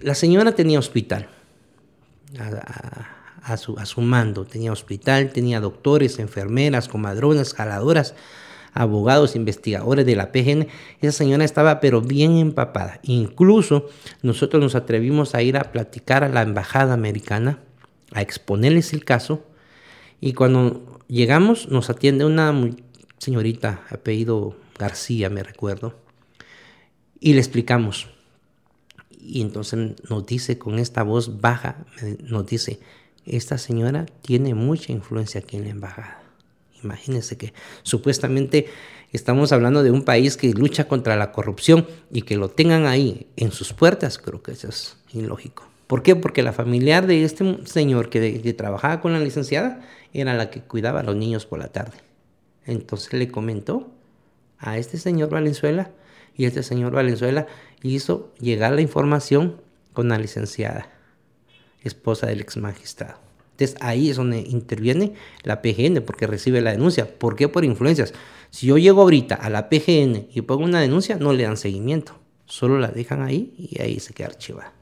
La 0.00 0.14
señora 0.14 0.54
tenía 0.54 0.78
hospital 0.78 1.28
a 3.42 3.56
su, 3.58 3.76
su 3.84 4.00
mando. 4.00 4.46
Tenía 4.46 4.72
hospital, 4.72 5.34
tenía 5.34 5.60
doctores, 5.60 6.18
enfermeras, 6.18 6.88
comadronas, 6.88 7.52
jaladoras, 7.52 8.14
abogados, 8.72 9.36
investigadores 9.36 10.06
de 10.06 10.16
la 10.16 10.32
PGN. 10.32 10.68
Esa 11.02 11.12
señora 11.12 11.44
estaba 11.44 11.78
pero 11.78 12.00
bien 12.00 12.38
empapada. 12.38 13.00
Incluso 13.02 13.86
nosotros 14.22 14.62
nos 14.62 14.74
atrevimos 14.74 15.34
a 15.34 15.42
ir 15.42 15.58
a 15.58 15.72
platicar 15.72 16.24
a 16.24 16.30
la 16.30 16.40
embajada 16.40 16.94
americana, 16.94 17.58
a 18.14 18.22
exponerles 18.22 18.94
el 18.94 19.04
caso. 19.04 19.44
Y 20.20 20.32
cuando 20.32 21.00
llegamos 21.08 21.68
nos 21.68 21.90
atiende 21.90 22.24
una 22.24 22.54
señorita, 23.18 23.84
apellido 23.90 24.56
García, 24.78 25.28
me 25.28 25.42
recuerdo, 25.42 25.98
y 27.20 27.34
le 27.34 27.40
explicamos. 27.40 28.08
Y 29.10 29.40
entonces 29.40 29.94
nos 30.08 30.26
dice 30.26 30.58
con 30.58 30.78
esta 30.78 31.02
voz 31.02 31.40
baja, 31.40 31.84
nos 32.20 32.46
dice, 32.46 32.80
esta 33.26 33.58
señora 33.58 34.06
tiene 34.22 34.54
mucha 34.54 34.92
influencia 34.92 35.40
aquí 35.40 35.56
en 35.56 35.64
la 35.64 35.70
embajada. 35.70 36.22
Imagínense 36.82 37.38
que 37.38 37.54
supuestamente 37.82 38.66
estamos 39.12 39.52
hablando 39.52 39.82
de 39.82 39.90
un 39.90 40.02
país 40.02 40.36
que 40.36 40.52
lucha 40.52 40.86
contra 40.86 41.16
la 41.16 41.32
corrupción 41.32 41.86
y 42.12 42.22
que 42.22 42.36
lo 42.36 42.50
tengan 42.50 42.84
ahí 42.86 43.26
en 43.36 43.52
sus 43.52 43.72
puertas, 43.72 44.18
creo 44.18 44.42
que 44.42 44.52
eso 44.52 44.68
es 44.68 44.96
ilógico. 45.12 45.73
¿Por 45.86 46.02
qué? 46.02 46.16
Porque 46.16 46.42
la 46.42 46.52
familiar 46.52 47.06
de 47.06 47.24
este 47.24 47.58
señor 47.66 48.08
que, 48.08 48.52
trabajaba 48.54 49.00
con 49.00 49.12
la 49.12 49.20
licenciada 49.20 49.80
era 50.12 50.34
la 50.34 50.50
que 50.50 50.60
cuidaba 50.60 51.00
a 51.00 51.02
los 51.02 51.16
niños 51.16 51.46
por 51.46 51.58
la 51.58 51.68
tarde. 51.68 51.98
Entonces 52.64 53.12
le 53.12 53.28
comentó 53.28 53.90
a 54.58 54.78
este 54.78 54.96
señor 54.96 55.28
Valenzuela 55.28 55.90
y 56.36 56.46
este 56.46 56.62
señor 56.62 56.92
Valenzuela 56.92 57.46
hizo 57.82 58.32
llegar 58.40 58.72
la 58.72 58.80
información 58.80 59.60
con 59.92 60.08
la 60.08 60.18
licenciada 60.18 60.88
esposa 61.82 62.26
del 62.26 62.40
ex 62.40 62.56
magistrado. 62.56 63.18
Entonces 63.52 63.76
ahí 63.80 64.10
es 64.10 64.16
donde 64.16 64.40
interviene 64.40 65.12
la 65.42 65.62
PGN 65.62 66.02
porque 66.04 66.26
recibe 66.26 66.60
la 66.60 66.72
denuncia. 66.72 67.06
¿Por 67.18 67.36
qué? 67.36 67.48
Por 67.48 67.64
influencias. 67.64 68.14
Si 68.50 68.66
yo 68.66 68.78
llego 68.78 69.02
ahorita 69.02 69.34
a 69.34 69.50
la 69.50 69.68
PGN 69.68 70.28
y 70.32 70.40
pongo 70.40 70.64
una 70.64 70.80
denuncia, 70.80 71.16
no 71.16 71.32
le 71.32 71.44
dan 71.44 71.56
seguimiento. 71.56 72.14
Solo 72.46 72.78
la 72.78 72.88
dejan 72.88 73.22
ahí 73.22 73.54
y 73.56 73.80
ahí 73.80 74.00
se 74.00 74.12
queda 74.14 74.28
archivada. 74.28 74.72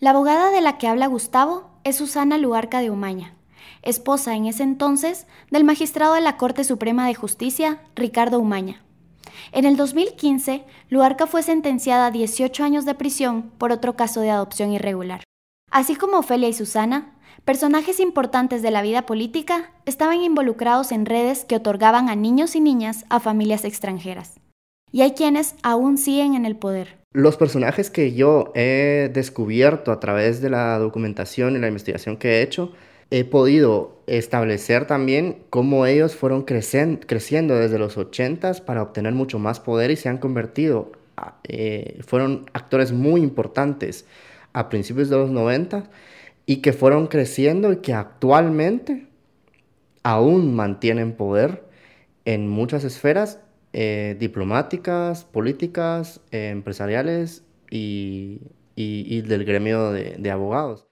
La 0.00 0.10
abogada 0.10 0.50
de 0.50 0.62
la 0.62 0.78
que 0.78 0.88
habla 0.88 1.08
Gustavo 1.08 1.68
es 1.84 1.96
Susana 1.96 2.38
Luarca 2.38 2.80
de 2.80 2.90
Umaña, 2.90 3.34
esposa 3.82 4.34
en 4.34 4.46
ese 4.46 4.62
entonces 4.62 5.26
del 5.50 5.62
magistrado 5.62 6.14
de 6.14 6.22
la 6.22 6.38
Corte 6.38 6.64
Suprema 6.64 7.06
de 7.06 7.14
Justicia, 7.14 7.82
Ricardo 7.94 8.38
Umaña. 8.38 8.82
En 9.52 9.66
el 9.66 9.76
2015, 9.76 10.64
Luarca 10.88 11.26
fue 11.26 11.42
sentenciada 11.42 12.06
a 12.06 12.10
18 12.10 12.64
años 12.64 12.86
de 12.86 12.94
prisión 12.94 13.50
por 13.58 13.72
otro 13.72 13.94
caso 13.94 14.22
de 14.22 14.30
adopción 14.30 14.72
irregular. 14.72 15.22
Así 15.70 15.96
como 15.96 16.20
Ofelia 16.20 16.48
y 16.48 16.54
Susana, 16.54 17.12
personajes 17.44 18.00
importantes 18.00 18.62
de 18.62 18.70
la 18.70 18.80
vida 18.80 19.04
política 19.04 19.70
estaban 19.84 20.22
involucrados 20.22 20.92
en 20.92 21.04
redes 21.04 21.44
que 21.44 21.56
otorgaban 21.56 22.08
a 22.08 22.16
niños 22.16 22.56
y 22.56 22.60
niñas 22.60 23.04
a 23.10 23.20
familias 23.20 23.66
extranjeras. 23.66 24.40
Y 24.92 25.02
hay 25.02 25.12
quienes 25.12 25.56
aún 25.62 25.98
siguen 25.98 26.36
en 26.36 26.46
el 26.46 26.56
poder. 26.56 26.99
Los 27.12 27.36
personajes 27.36 27.90
que 27.90 28.12
yo 28.12 28.52
he 28.54 29.10
descubierto 29.12 29.90
a 29.90 29.98
través 29.98 30.40
de 30.40 30.48
la 30.48 30.78
documentación 30.78 31.56
y 31.56 31.58
la 31.58 31.66
investigación 31.66 32.16
que 32.16 32.38
he 32.38 32.42
hecho, 32.42 32.72
he 33.10 33.24
podido 33.24 34.00
establecer 34.06 34.86
también 34.86 35.42
cómo 35.50 35.86
ellos 35.86 36.14
fueron 36.14 36.44
creciendo 36.44 37.56
desde 37.56 37.80
los 37.80 37.98
80 37.98 38.52
para 38.64 38.82
obtener 38.82 39.12
mucho 39.12 39.40
más 39.40 39.58
poder 39.58 39.90
y 39.90 39.96
se 39.96 40.08
han 40.08 40.18
convertido, 40.18 40.92
eh, 41.48 41.98
fueron 42.06 42.46
actores 42.52 42.92
muy 42.92 43.22
importantes 43.22 44.06
a 44.52 44.68
principios 44.68 45.10
de 45.10 45.16
los 45.16 45.30
90 45.30 45.90
y 46.46 46.58
que 46.58 46.72
fueron 46.72 47.08
creciendo 47.08 47.72
y 47.72 47.78
que 47.78 47.92
actualmente 47.92 49.08
aún 50.04 50.54
mantienen 50.54 51.16
poder 51.16 51.64
en 52.24 52.46
muchas 52.46 52.84
esferas 52.84 53.40
eh, 53.72 54.16
diplomáticas, 54.18 55.24
políticas, 55.24 56.20
eh, 56.32 56.50
empresariales 56.50 57.44
y, 57.70 58.40
y, 58.74 59.20
del 59.22 59.44
gremio 59.44 59.92
de, 59.92 60.16
de 60.18 60.30
abogados. 60.30 60.86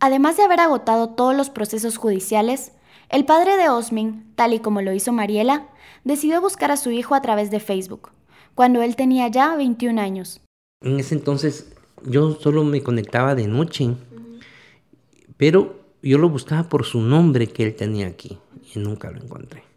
Además 0.00 0.36
de 0.36 0.44
haber 0.44 0.60
agotado 0.60 1.10
todos 1.10 1.36
los 1.36 1.50
procesos 1.50 1.96
judiciales, 1.96 2.72
el 3.08 3.24
padre 3.24 3.56
de 3.56 3.68
Osmin, 3.68 4.32
tal 4.34 4.52
y 4.52 4.60
como 4.60 4.82
lo 4.82 4.92
hizo 4.92 5.12
Mariela, 5.12 5.68
decidió 6.04 6.40
buscar 6.40 6.70
a 6.70 6.76
su 6.76 6.90
hijo 6.90 7.14
a 7.14 7.22
través 7.22 7.50
de 7.50 7.60
Facebook, 7.60 8.10
cuando 8.54 8.82
él 8.82 8.96
tenía 8.96 9.28
ya 9.28 9.56
21 9.56 10.00
años. 10.00 10.40
En 10.82 11.00
ese 11.00 11.14
entonces 11.14 11.72
yo 12.04 12.34
solo 12.34 12.64
me 12.64 12.82
conectaba 12.82 13.34
de 13.34 13.46
noche, 13.46 13.94
pero 15.36 15.80
yo 16.02 16.18
lo 16.18 16.28
buscaba 16.28 16.68
por 16.68 16.84
su 16.84 17.00
nombre 17.00 17.46
que 17.48 17.64
él 17.64 17.74
tenía 17.74 18.06
aquí 18.06 18.38
y 18.74 18.78
nunca 18.78 19.10
lo 19.10 19.22
encontré. 19.22 19.67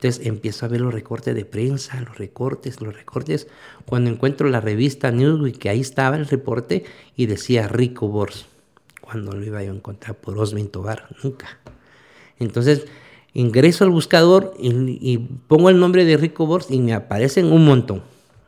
Entonces 0.00 0.26
empiezo 0.26 0.64
a 0.64 0.70
ver 0.70 0.80
los 0.80 0.94
recortes 0.94 1.34
de 1.34 1.44
prensa, 1.44 2.00
los 2.00 2.16
recortes, 2.16 2.80
los 2.80 2.96
recortes. 2.96 3.48
Cuando 3.84 4.08
encuentro 4.08 4.48
la 4.48 4.62
revista 4.62 5.10
Newsweek, 5.10 5.58
que 5.58 5.68
ahí 5.68 5.80
estaba 5.80 6.16
el 6.16 6.26
reporte 6.26 6.84
y 7.16 7.26
decía 7.26 7.68
Rico 7.68 8.08
Bors. 8.08 8.46
Cuando 9.02 9.32
lo 9.32 9.44
iba 9.44 9.58
a 9.58 9.62
encontrar 9.62 10.16
por 10.16 10.38
Osmin 10.38 10.68
Tobar, 10.68 11.14
nunca. 11.22 11.58
Entonces 12.38 12.86
ingreso 13.34 13.84
al 13.84 13.90
buscador 13.90 14.54
y, 14.58 15.18
pongo 15.18 15.68
el 15.68 15.78
nombre 15.78 16.06
de 16.06 16.16
Rico 16.16 16.46
Bors 16.46 16.70
y 16.70 16.80
me 16.80 16.94
aparecen 16.94 17.52
un 17.52 17.66
montón. 17.66 18.02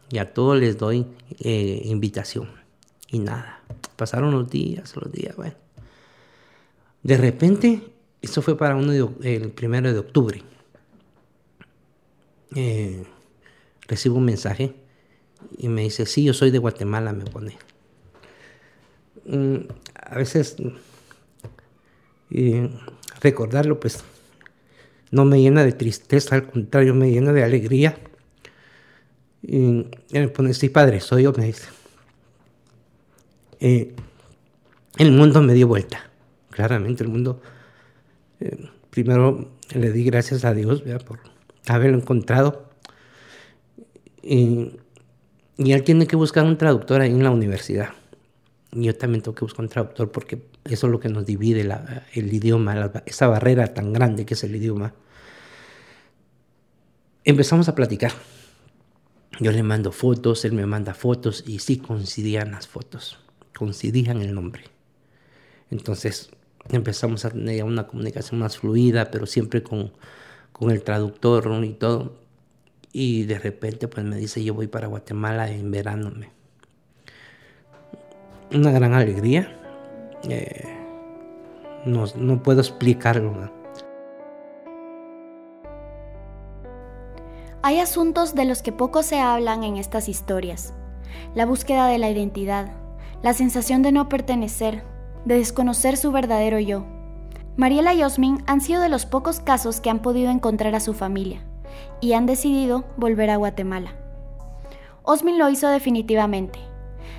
Y 0.08 0.16
a 0.16 0.32
todos 0.32 0.58
les 0.58 0.78
doy 0.78 1.04
eh, 1.40 1.82
invitación. 1.84 2.48
Y 3.08 3.18
nada, 3.18 3.60
pasaron 3.96 4.30
los 4.30 4.48
días, 4.48 4.96
los 4.96 5.12
días, 5.12 5.36
bueno. 5.36 5.56
De 7.02 7.18
repente, 7.18 7.82
esto 8.22 8.40
fue 8.40 8.56
para 8.56 8.74
uno 8.74 8.92
el 9.22 9.50
primero 9.50 9.92
de 9.92 9.98
octubre. 9.98 10.42
Eh, 12.54 13.04
recibo 13.88 14.16
un 14.16 14.24
mensaje 14.24 14.74
y 15.58 15.68
me 15.68 15.82
dice, 15.82 16.06
sí, 16.06 16.24
yo 16.24 16.34
soy 16.34 16.50
de 16.50 16.58
Guatemala, 16.58 17.12
me 17.12 17.24
pone. 17.24 17.58
Mm, 19.26 19.56
a 19.94 20.16
veces 20.16 20.56
recordarlo, 23.20 23.78
pues, 23.78 24.02
no 25.10 25.24
me 25.24 25.40
llena 25.40 25.64
de 25.64 25.72
tristeza, 25.72 26.34
al 26.34 26.50
contrario, 26.50 26.94
me 26.94 27.10
llena 27.10 27.32
de 27.32 27.44
alegría. 27.44 27.96
Y, 29.42 29.86
me 30.10 30.28
pone, 30.28 30.54
sí, 30.54 30.68
padre, 30.68 31.00
soy 31.00 31.24
yo, 31.24 31.32
me 31.32 31.46
dice. 31.46 31.68
Eh, 33.60 33.94
el 34.98 35.12
mundo 35.12 35.42
me 35.42 35.54
dio 35.54 35.68
vuelta, 35.68 36.10
claramente 36.50 37.04
el 37.04 37.10
mundo. 37.10 37.40
Eh, 38.40 38.68
primero 38.90 39.50
le 39.74 39.92
di 39.92 40.04
gracias 40.04 40.44
a 40.44 40.52
Dios 40.52 40.82
por 41.06 41.31
haberlo 41.66 41.98
encontrado. 41.98 42.70
Y, 44.22 44.76
y 45.58 45.72
él 45.72 45.82
tiene 45.82 46.06
que 46.06 46.16
buscar 46.16 46.44
un 46.44 46.58
traductor 46.58 47.00
ahí 47.00 47.10
en 47.10 47.22
la 47.22 47.30
universidad. 47.30 47.90
Yo 48.72 48.96
también 48.96 49.22
tengo 49.22 49.34
que 49.34 49.44
buscar 49.44 49.64
un 49.64 49.68
traductor 49.68 50.10
porque 50.10 50.42
eso 50.64 50.86
es 50.86 50.90
lo 50.90 50.98
que 51.00 51.08
nos 51.08 51.26
divide 51.26 51.68
el 52.14 52.32
idioma, 52.32 52.90
esa 53.04 53.26
barrera 53.26 53.74
tan 53.74 53.92
grande 53.92 54.24
que 54.24 54.34
es 54.34 54.44
el 54.44 54.56
idioma. 54.56 54.94
Empezamos 57.24 57.68
a 57.68 57.74
platicar. 57.74 58.12
Yo 59.40 59.52
le 59.52 59.62
mando 59.62 59.92
fotos, 59.92 60.44
él 60.44 60.52
me 60.52 60.66
manda 60.66 60.94
fotos 60.94 61.44
y 61.46 61.58
sí 61.58 61.78
coincidían 61.78 62.52
las 62.52 62.66
fotos, 62.66 63.18
coincidían 63.56 64.22
el 64.22 64.34
nombre. 64.34 64.64
Entonces 65.70 66.30
empezamos 66.70 67.24
a 67.24 67.30
tener 67.30 67.64
una 67.64 67.86
comunicación 67.86 68.40
más 68.40 68.58
fluida, 68.58 69.10
pero 69.10 69.26
siempre 69.26 69.62
con, 69.62 69.92
con 70.52 70.70
el 70.70 70.82
traductor 70.82 71.48
y 71.64 71.72
todo. 71.72 72.12
Y 72.92 73.24
de 73.24 73.38
repente 73.38 73.88
pues 73.88 74.04
me 74.04 74.16
dice, 74.16 74.44
yo 74.44 74.54
voy 74.54 74.66
para 74.66 74.86
Guatemala 74.86 75.50
en 75.50 75.70
verano. 75.70 76.12
Una 78.52 78.70
gran 78.70 78.92
alegría. 78.92 79.58
Eh, 80.28 80.76
no, 81.86 82.04
no, 82.16 82.42
puedo 82.42 82.60
explicarlo. 82.60 83.50
Hay 87.62 87.78
asuntos 87.80 88.34
de 88.34 88.44
los 88.44 88.62
que 88.62 88.72
poco 88.72 89.02
se 89.02 89.20
hablan 89.20 89.64
en 89.64 89.76
estas 89.76 90.08
historias. 90.08 90.74
La 91.34 91.46
búsqueda 91.46 91.86
de 91.86 91.98
la 91.98 92.10
identidad, 92.10 92.72
la 93.22 93.32
sensación 93.32 93.82
de 93.82 93.92
no 93.92 94.08
pertenecer, 94.08 94.82
de 95.24 95.38
desconocer 95.38 95.96
su 95.96 96.12
verdadero 96.12 96.58
yo. 96.58 96.84
Mariela 97.56 97.92
y 97.92 98.02
Osmin 98.02 98.42
han 98.46 98.62
sido 98.62 98.80
de 98.80 98.88
los 98.88 99.04
pocos 99.04 99.40
casos 99.40 99.80
que 99.80 99.90
han 99.90 100.00
podido 100.00 100.30
encontrar 100.30 100.74
a 100.74 100.80
su 100.80 100.94
familia 100.94 101.44
y 102.00 102.14
han 102.14 102.24
decidido 102.24 102.84
volver 102.96 103.28
a 103.28 103.36
Guatemala. 103.36 103.94
Osmin 105.02 105.38
lo 105.38 105.50
hizo 105.50 105.68
definitivamente. 105.68 106.58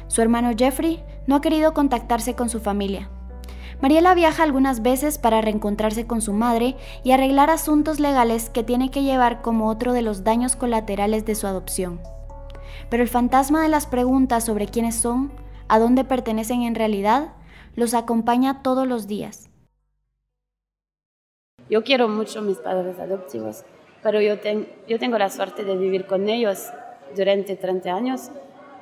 Su 0.07 0.21
hermano 0.21 0.51
Jeffrey 0.57 1.03
no 1.27 1.35
ha 1.35 1.41
querido 1.41 1.75
contactarse 1.75 2.33
con 2.35 2.49
su 2.49 2.59
familia. 2.59 3.09
Mariela 3.79 4.15
viaja 4.15 4.41
algunas 4.41 4.81
veces 4.81 5.19
para 5.19 5.41
reencontrarse 5.41 6.07
con 6.07 6.21
su 6.21 6.33
madre 6.33 6.77
y 7.03 7.11
arreglar 7.11 7.51
asuntos 7.51 7.99
legales 7.99 8.49
que 8.49 8.63
tiene 8.63 8.89
que 8.89 9.03
llevar 9.03 9.43
como 9.43 9.69
otro 9.69 9.93
de 9.93 10.01
los 10.01 10.23
daños 10.23 10.55
colaterales 10.55 11.25
de 11.25 11.35
su 11.35 11.45
adopción. 11.45 11.99
Pero 12.89 13.03
el 13.03 13.09
fantasma 13.09 13.61
de 13.61 13.69
las 13.69 13.85
preguntas 13.85 14.45
sobre 14.45 14.67
quiénes 14.67 14.95
son, 14.95 15.31
a 15.67 15.77
dónde 15.77 16.03
pertenecen 16.03 16.63
en 16.63 16.73
realidad, 16.73 17.33
los 17.75 17.93
acompaña 17.93 18.63
todos 18.63 18.87
los 18.87 19.05
días. 19.05 19.49
Yo 21.69 21.83
quiero 21.83 22.07
mucho 22.07 22.39
a 22.39 22.41
mis 22.41 22.57
padres 22.57 22.99
adoptivos, 22.99 23.63
pero 24.01 24.21
yo, 24.21 24.35
yo 24.87 24.99
tengo 24.99 25.17
la 25.17 25.29
suerte 25.29 25.63
de 25.63 25.77
vivir 25.77 26.05
con 26.05 26.27
ellos 26.29 26.69
durante 27.15 27.55
30 27.55 27.93
años 27.93 28.31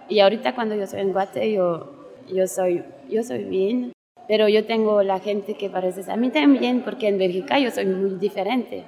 y 0.09 0.19
ahorita 0.19 0.55
cuando 0.55 0.75
yo 0.75 0.87
soy 0.87 1.01
en 1.01 1.13
Guate 1.13 1.53
yo, 1.53 1.91
yo, 2.27 2.47
soy, 2.47 2.83
yo 3.09 3.23
soy 3.23 3.43
bien, 3.45 3.93
pero 4.27 4.47
yo 4.49 4.65
tengo 4.65 5.03
la 5.03 5.19
gente 5.19 5.53
que 5.53 5.69
parece 5.69 6.09
a 6.11 6.15
mí 6.15 6.29
también, 6.29 6.81
porque 6.81 7.07
en 7.07 7.17
Bélgica 7.17 7.59
yo 7.59 7.71
soy 7.71 7.85
muy 7.85 8.19
diferente. 8.19 8.83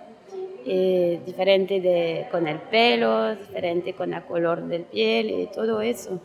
Eh, 0.66 1.20
diferente 1.26 1.82
de, 1.82 2.28
con 2.32 2.48
el 2.48 2.58
pelo, 2.58 3.36
diferente 3.36 3.94
con 3.94 4.14
el 4.14 4.24
color 4.24 4.64
del 4.64 4.84
piel 4.84 5.30
y 5.30 5.48
todo 5.48 5.82
eso. 5.82 6.22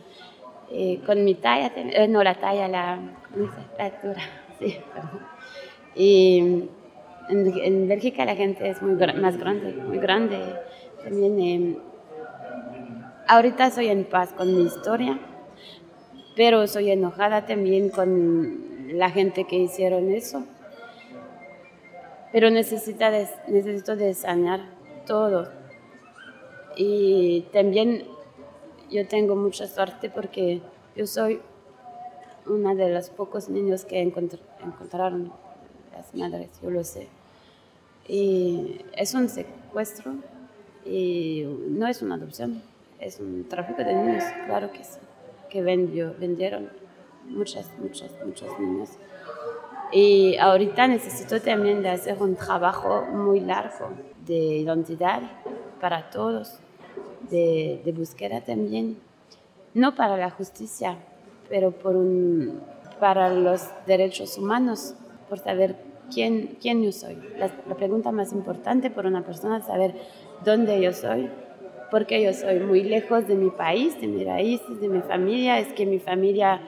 Eh, 0.71 1.01
con 1.05 1.23
mi 1.25 1.35
talla, 1.35 1.71
eh, 1.75 2.07
no 2.07 2.23
la 2.23 2.35
talla, 2.35 2.67
la, 2.67 2.99
la 3.77 3.85
altura, 3.85 4.21
sí, 4.59 4.77
Y 5.95 6.69
en, 7.29 7.87
Bélgica 7.87 8.25
la 8.25 8.35
gente 8.35 8.67
es 8.69 8.81
muy 8.81 8.95
más 8.95 9.37
grande, 9.37 9.73
muy 9.73 9.99
grande. 9.99 10.39
También 11.03 11.39
em, 11.39 11.77
ahorita 13.27 13.71
soy 13.71 13.87
en 13.87 14.03
paz 14.05 14.33
con 14.33 14.53
mi 14.55 14.63
historia, 14.63 15.19
pero 16.35 16.67
soy 16.67 16.91
enojada 16.91 17.45
también 17.45 17.89
con 17.89 18.97
la 18.97 19.09
gente 19.11 19.45
que 19.45 19.57
hicieron 19.57 20.09
eso. 20.11 20.43
Pero 22.31 22.49
necesita 22.49 23.11
necesito 23.47 23.95
de 23.95 24.15
todo. 25.05 25.49
Y 26.75 27.41
también 27.53 28.05
yo 28.89 29.07
tengo 29.07 29.35
mucha 29.35 29.67
suerte 29.67 30.09
porque 30.09 30.61
yo 30.95 31.05
soy 31.05 31.41
una 32.45 32.73
de 32.73 32.89
los 32.89 33.09
pocos 33.09 33.49
niños 33.49 33.85
que 33.85 34.01
encontraron 34.01 35.31
las 35.91 36.13
madres, 36.15 36.49
yo 36.61 36.69
lo 36.69 36.83
sé. 36.83 37.18
Y 38.09 38.81
es 38.93 39.13
un 39.13 39.29
secuestro 39.29 40.15
y 40.83 41.45
no 41.69 41.87
es 41.87 42.01
una 42.01 42.15
adopción, 42.15 42.59
es 42.99 43.19
un 43.19 43.47
tráfico 43.47 43.83
de 43.83 43.93
niños, 43.93 44.23
claro 44.47 44.71
que 44.71 44.83
sí, 44.83 44.97
que 45.47 45.61
vendió, 45.61 46.15
vendieron 46.19 46.69
muchas, 47.27 47.69
muchas, 47.77 48.11
muchos 48.25 48.59
niños. 48.59 48.89
Y 49.91 50.37
ahorita 50.37 50.87
necesito 50.87 51.39
también 51.39 51.83
de 51.83 51.89
hacer 51.89 52.17
un 52.19 52.35
trabajo 52.35 53.05
muy 53.05 53.41
largo 53.41 53.91
de 54.25 54.57
identidad 54.57 55.21
para 55.79 56.09
todos 56.09 56.57
de, 57.29 57.79
de 57.85 57.91
búsqueda 57.91 58.41
también, 58.41 58.97
no 59.75 59.93
para 59.93 60.17
la 60.17 60.31
justicia, 60.31 60.97
pero 61.47 61.69
por 61.69 61.95
un, 61.95 62.59
para 62.99 63.29
los 63.29 63.69
derechos 63.85 64.35
humanos, 64.39 64.95
por 65.29 65.37
saber 65.37 65.88
quién, 66.13 66.57
quién 66.61 66.83
yo 66.83 66.91
soy. 66.91 67.17
La, 67.37 67.47
pregunta 67.75 68.11
más 68.11 68.31
importante 68.33 68.89
por 68.89 69.05
una 69.05 69.23
persona 69.23 69.57
es 69.57 69.65
saber 69.65 69.95
dónde 70.43 70.81
yo 70.81 70.93
soy, 70.93 71.29
porque 71.91 72.21
yo 72.21 72.33
soy 72.33 72.59
muy 72.59 72.83
lejos 72.83 73.27
de 73.27 73.35
mi 73.35 73.49
país, 73.49 73.99
de 73.99 74.07
mis 74.07 74.25
raíces, 74.25 74.79
de 74.81 74.89
mi 74.89 75.01
familia, 75.01 75.59
es 75.59 75.73
que 75.73 75.85
mi 75.85 75.99
familia 75.99 76.61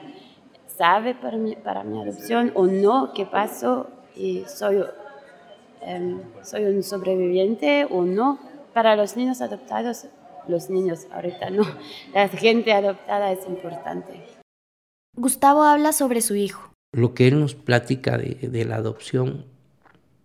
sabe 0.66 1.14
para 1.14 1.36
mi, 1.36 1.54
para 1.56 1.84
mi 1.84 2.00
adopción 2.00 2.50
o 2.54 2.66
no 2.66 3.12
qué 3.14 3.26
pasó 3.26 3.88
y 4.16 4.44
soy, 4.46 4.82
em, 5.82 6.20
soy 6.42 6.64
un 6.64 6.82
sobreviviente 6.82 7.86
o 7.90 8.02
no. 8.02 8.38
Para 8.72 8.96
los 8.96 9.18
niños 9.18 9.42
adoptados 9.42 10.06
los 10.48 10.70
niños, 10.70 11.06
ahorita 11.12 11.50
no. 11.50 11.62
La 12.14 12.28
gente 12.28 12.72
adoptada 12.72 13.32
es 13.32 13.46
importante. 13.46 14.24
Gustavo 15.16 15.62
habla 15.62 15.92
sobre 15.92 16.20
su 16.20 16.34
hijo. 16.34 16.71
Lo 16.92 17.14
que 17.14 17.28
él 17.28 17.40
nos 17.40 17.54
platica 17.54 18.18
de, 18.18 18.64
la 18.64 18.76
adopción 18.76 19.46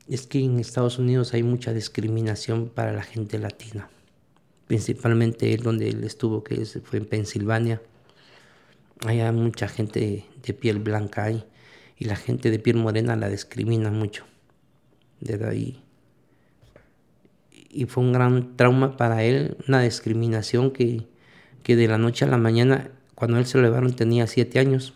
es 0.08 0.28
que 0.28 0.44
en 0.44 0.60
Estados 0.60 1.00
Unidos 1.00 1.34
hay 1.34 1.44
mucha 1.44 1.74
discriminación 1.74 2.70
para 2.70 2.94
la 2.94 3.04
gente 3.04 3.40
latina. 3.40 3.90
Principalmente 4.68 5.54
él 5.54 5.64
donde 5.64 5.90
él 5.90 6.04
estuvo, 6.04 6.44
que 6.44 6.66
fue 6.66 7.00
en 7.00 7.06
Pensilvania. 7.06 7.82
Hay 9.06 9.22
mucha 9.32 9.68
gente 9.68 10.26
de 10.44 10.54
piel 10.54 10.80
blanca 10.80 11.24
ahí 11.24 11.44
y 11.98 12.06
la 12.06 12.16
gente 12.16 12.52
de 12.52 12.60
piel 12.60 12.78
morena 12.78 13.16
la 13.16 13.30
discrimina 13.30 13.90
mucho. 13.90 14.26
Desde 15.22 15.48
ahí 15.48 15.84
y 17.78 17.86
fue 17.86 18.04
un 18.04 18.12
gran 18.12 18.56
trauma 18.58 18.98
para 18.98 19.24
él, 19.24 19.58
una 19.68 19.82
discriminación 19.82 20.72
que, 20.72 21.06
que 21.62 21.76
de 21.76 21.88
la 21.88 22.00
noche 22.00 22.26
a 22.26 22.28
la 22.28 22.38
mañana, 22.38 22.90
cuando 23.14 23.38
él 23.38 23.46
se 23.46 23.60
lo 23.60 23.66
llevaron 23.66 23.96
tenía 23.96 24.26
siete 24.26 24.58
años, 24.58 24.96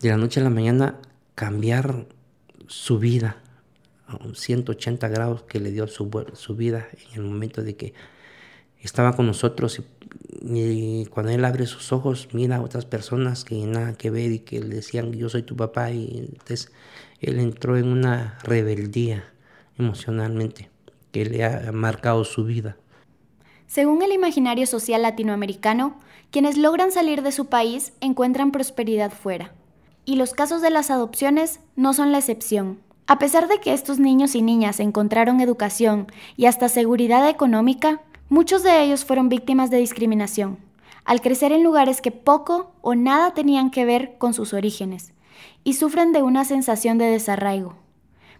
de 0.00 0.08
la 0.08 0.16
noche 0.16 0.40
a 0.40 0.44
la 0.44 0.50
mañana 0.50 0.98
cambiar 1.34 2.06
su 2.66 2.98
vida 2.98 3.36
a 4.06 4.18
180 4.32 5.08
grados 5.08 5.42
que 5.42 5.60
le 5.60 5.70
dio 5.70 5.86
su, 5.86 6.08
vida 6.56 6.88
en 7.12 7.20
el 7.20 7.22
momento 7.22 7.62
de 7.62 7.76
que 7.76 7.94
estaba 8.80 9.14
con 9.14 9.26
nosotros 9.26 9.82
y, 10.42 11.06
cuando 11.06 11.32
él 11.32 11.44
abre 11.44 11.66
sus 11.66 11.92
ojos 11.92 12.28
mira 12.32 12.56
a 12.56 12.62
otras 12.62 12.86
personas 12.86 13.44
que 13.44 13.56
nada 13.66 13.92
que 13.92 14.10
ver 14.10 14.32
y 14.32 14.38
que 14.40 14.60
le 14.60 14.76
decían 14.76 15.12
yo 15.12 15.28
soy 15.28 15.42
tu 15.42 15.54
papá 15.54 15.90
y 15.90 16.28
entonces 16.30 16.72
él 17.20 17.38
entró 17.38 17.76
en 17.76 17.88
una 17.88 18.38
rebeldía 18.42 19.24
emocionalmente 19.78 20.70
que 21.12 21.26
le 21.26 21.44
ha 21.44 21.72
marcado 21.72 22.24
su 22.24 22.44
vida. 22.44 22.76
Según 23.66 24.02
el 24.02 24.12
imaginario 24.12 24.66
social 24.66 25.02
latinoamericano, 25.02 26.00
quienes 26.30 26.56
logran 26.56 26.90
salir 26.90 27.22
de 27.22 27.32
su 27.32 27.46
país 27.46 27.92
encuentran 28.00 28.50
prosperidad 28.50 29.12
fuera. 29.12 29.52
Y 30.10 30.16
los 30.16 30.34
casos 30.34 30.60
de 30.60 30.70
las 30.70 30.90
adopciones 30.90 31.60
no 31.76 31.92
son 31.94 32.10
la 32.10 32.18
excepción. 32.18 32.80
A 33.06 33.20
pesar 33.20 33.46
de 33.46 33.60
que 33.60 33.72
estos 33.72 34.00
niños 34.00 34.34
y 34.34 34.42
niñas 34.42 34.80
encontraron 34.80 35.40
educación 35.40 36.08
y 36.36 36.46
hasta 36.46 36.68
seguridad 36.68 37.28
económica, 37.28 38.00
muchos 38.28 38.64
de 38.64 38.82
ellos 38.82 39.04
fueron 39.04 39.28
víctimas 39.28 39.70
de 39.70 39.76
discriminación, 39.76 40.58
al 41.04 41.20
crecer 41.20 41.52
en 41.52 41.62
lugares 41.62 42.00
que 42.00 42.10
poco 42.10 42.72
o 42.80 42.96
nada 42.96 43.34
tenían 43.34 43.70
que 43.70 43.84
ver 43.84 44.16
con 44.18 44.34
sus 44.34 44.52
orígenes, 44.52 45.12
y 45.62 45.74
sufren 45.74 46.10
de 46.10 46.22
una 46.22 46.44
sensación 46.44 46.98
de 46.98 47.04
desarraigo. 47.04 47.76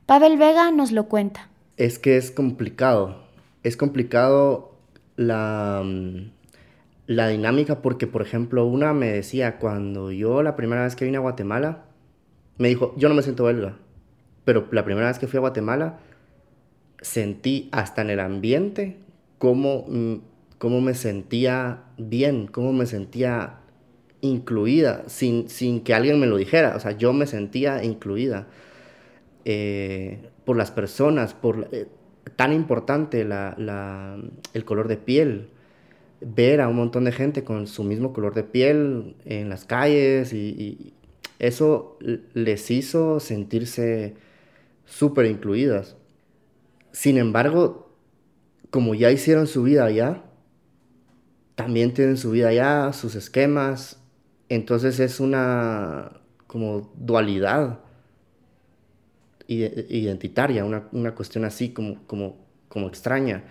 Pavel 0.06 0.38
Vega 0.38 0.72
nos 0.72 0.90
lo 0.90 1.06
cuenta. 1.06 1.50
Es 1.76 2.00
que 2.00 2.16
es 2.16 2.32
complicado, 2.32 3.22
es 3.62 3.76
complicado 3.76 4.72
la, 5.14 5.82
mm, 5.84 6.32
la 7.10 7.26
dinámica 7.26 7.82
porque, 7.82 8.06
por 8.06 8.22
ejemplo, 8.22 8.64
una 8.66 8.94
me 8.94 9.10
decía, 9.10 9.58
cuando 9.58 10.12
yo 10.12 10.42
la 10.42 10.54
primera 10.54 10.84
vez 10.84 10.94
que 10.94 11.04
vine 11.04 11.16
a 11.16 11.20
Guatemala, 11.20 11.86
me 12.58 12.68
dijo, 12.68 12.94
yo 12.96 13.08
no 13.08 13.16
me 13.16 13.22
siento 13.22 13.44
belga 13.44 13.76
pero 14.44 14.66
la 14.70 14.84
primera 14.84 15.08
vez 15.08 15.18
que 15.18 15.26
fui 15.26 15.36
a 15.38 15.40
Guatemala 15.40 15.98
sentí 17.00 17.68
hasta 17.72 18.02
en 18.02 18.10
el 18.10 18.20
ambiente 18.20 18.96
cómo, 19.38 19.86
mm, 19.88 20.14
cómo 20.58 20.80
me 20.80 20.94
sentía 20.94 21.84
bien, 21.98 22.46
cómo 22.46 22.72
me 22.72 22.86
sentía 22.86 23.60
incluida, 24.22 25.04
sin, 25.06 25.48
sin, 25.48 25.82
que 25.82 25.94
alguien 25.94 26.20
me 26.20 26.26
lo 26.26 26.36
dijera. 26.36 26.76
O 26.76 26.80
sea, 26.80 26.92
yo 26.92 27.12
me 27.12 27.26
sentía 27.26 27.82
incluida 27.84 28.48
eh, 29.44 30.30
por 30.44 30.56
las 30.56 30.70
personas, 30.70 31.34
por 31.34 31.68
eh, 31.72 31.86
tan 32.36 32.52
importante 32.52 33.24
la, 33.24 33.54
la, 33.58 34.18
el 34.52 34.64
color 34.64 34.88
de 34.88 34.96
piel. 34.96 35.50
Ver 36.20 36.60
a 36.60 36.68
un 36.68 36.76
montón 36.76 37.04
de 37.04 37.12
gente 37.12 37.44
con 37.44 37.66
su 37.66 37.84
mismo 37.84 38.12
color 38.12 38.34
de 38.34 38.44
piel 38.44 39.16
en 39.24 39.48
las 39.48 39.64
calles 39.64 40.32
y 40.32 40.92
eso 41.38 41.98
les 42.34 42.70
hizo 42.70 43.18
sentirse 43.18 44.14
súper 44.84 45.26
incluidas. 45.26 45.96
Sin 46.92 47.16
embargo, 47.16 47.90
como 48.70 48.94
ya 48.94 49.10
hicieron 49.10 49.46
su 49.46 49.62
vida 49.62 49.84
allá, 49.84 50.22
también 51.54 51.94
tienen 51.94 52.16
su 52.16 52.30
vida 52.30 52.48
allá, 52.48 52.92
sus 52.92 53.14
esquemas, 53.14 54.00
entonces 54.48 55.00
es 55.00 55.20
una 55.20 56.20
como 56.46 56.92
dualidad 56.96 57.80
identitaria, 59.46 60.64
una, 60.64 61.14
cuestión 61.14 61.44
así 61.44 61.70
como, 61.70 62.06
como, 62.06 62.36
como 62.68 62.88
extraña, 62.88 63.44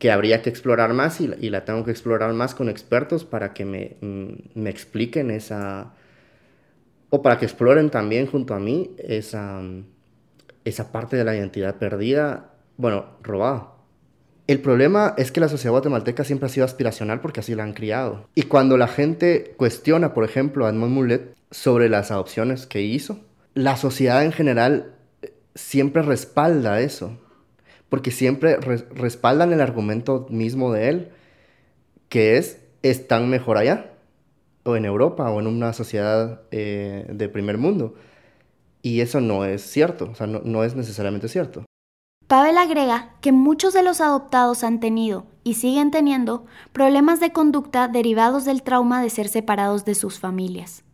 que 0.00 0.10
habría 0.10 0.42
que 0.42 0.50
explorar 0.50 0.92
más 0.92 1.20
y, 1.20 1.28
la 1.28 1.64
tengo 1.64 1.84
que 1.84 1.92
explorar 1.92 2.32
más 2.32 2.56
con 2.56 2.68
expertos 2.68 3.24
para 3.24 3.54
que 3.54 3.64
me, 3.64 3.96
mm, 4.00 4.58
me 4.60 4.70
expliquen 4.70 5.30
esa, 5.30 5.92
o 7.10 7.22
para 7.22 7.38
que 7.38 7.44
exploren 7.44 7.90
también 7.90 8.26
junto 8.26 8.54
a 8.54 8.58
mí 8.58 8.96
esa 8.98 9.62
esa 10.64 10.92
parte 10.92 11.16
de 11.16 11.24
la 11.24 11.36
identidad 11.36 11.76
perdida, 11.76 12.50
bueno, 12.76 13.06
robada. 13.22 13.72
El 14.46 14.60
problema 14.60 15.14
es 15.16 15.30
que 15.30 15.40
la 15.40 15.48
sociedad 15.48 15.72
guatemalteca 15.72 16.24
siempre 16.24 16.46
ha 16.46 16.50
sido 16.50 16.64
aspiracional 16.64 17.20
porque 17.20 17.40
así 17.40 17.54
la 17.54 17.62
han 17.62 17.72
criado. 17.72 18.26
Y 18.34 18.42
cuando 18.42 18.76
la 18.76 18.88
gente 18.88 19.54
cuestiona, 19.56 20.12
por 20.12 20.24
ejemplo, 20.24 20.66
a 20.66 20.70
Edmond 20.70 20.92
Mulet 20.92 21.36
sobre 21.50 21.88
las 21.88 22.10
adopciones 22.10 22.66
que 22.66 22.82
hizo, 22.82 23.20
la 23.54 23.76
sociedad 23.76 24.24
en 24.24 24.32
general 24.32 24.94
eh, 25.22 25.32
siempre 25.54 26.02
respalda 26.02 26.80
eso. 26.80 27.16
Porque 27.90 28.10
siempre 28.10 28.56
respaldan 28.56 29.52
el 29.52 29.60
argumento 29.60 30.26
mismo 30.30 30.72
de 30.72 30.88
él, 30.88 31.08
que 32.08 32.38
es, 32.38 32.62
están 32.82 33.28
mejor 33.28 33.58
allá, 33.58 33.92
o 34.62 34.76
en 34.76 34.86
Europa, 34.86 35.30
o 35.30 35.40
en 35.40 35.46
una 35.46 35.72
sociedad 35.74 36.40
eh, 36.50 37.06
de 37.12 37.28
primer 37.28 37.58
mundo. 37.58 37.94
Y 38.82 39.00
eso 39.00 39.20
no 39.20 39.44
es 39.44 39.62
cierto, 39.62 40.08
o 40.12 40.14
sea, 40.14 40.26
no, 40.26 40.64
es 40.64 40.74
necesariamente 40.74 41.28
cierto. 41.28 41.64
Pavel 42.26 42.56
agrega 42.56 43.16
que 43.20 43.32
muchos 43.32 43.74
de 43.74 43.82
los 43.82 44.00
adoptados 44.00 44.64
han 44.64 44.80
tenido 44.80 45.26
y 45.42 45.54
siguen 45.54 45.90
teniendo 45.90 46.46
problemas 46.72 47.20
de 47.20 47.32
conducta 47.32 47.88
derivados 47.88 48.44
del 48.44 48.62
trauma 48.62 49.02
de 49.02 49.10
ser 49.10 49.28
separados 49.28 49.84
de 49.84 49.94
sus 49.94 50.18
familias. 50.18 50.84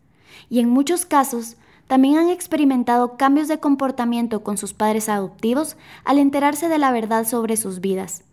Y 0.49 0.59
en 0.59 0.69
muchos 0.69 1.05
casos 1.05 1.57
también 1.87 2.17
han 2.17 2.29
experimentado 2.29 3.17
cambios 3.17 3.47
de 3.47 3.59
comportamiento 3.59 4.43
con 4.43 4.57
sus 4.57 4.73
padres 4.73 5.09
adoptivos 5.09 5.77
al 6.03 6.19
enterarse 6.19 6.69
de 6.69 6.77
la 6.77 6.91
verdad 6.91 7.25
sobre 7.25 7.57
sus 7.57 7.79
vidas, 7.81 8.23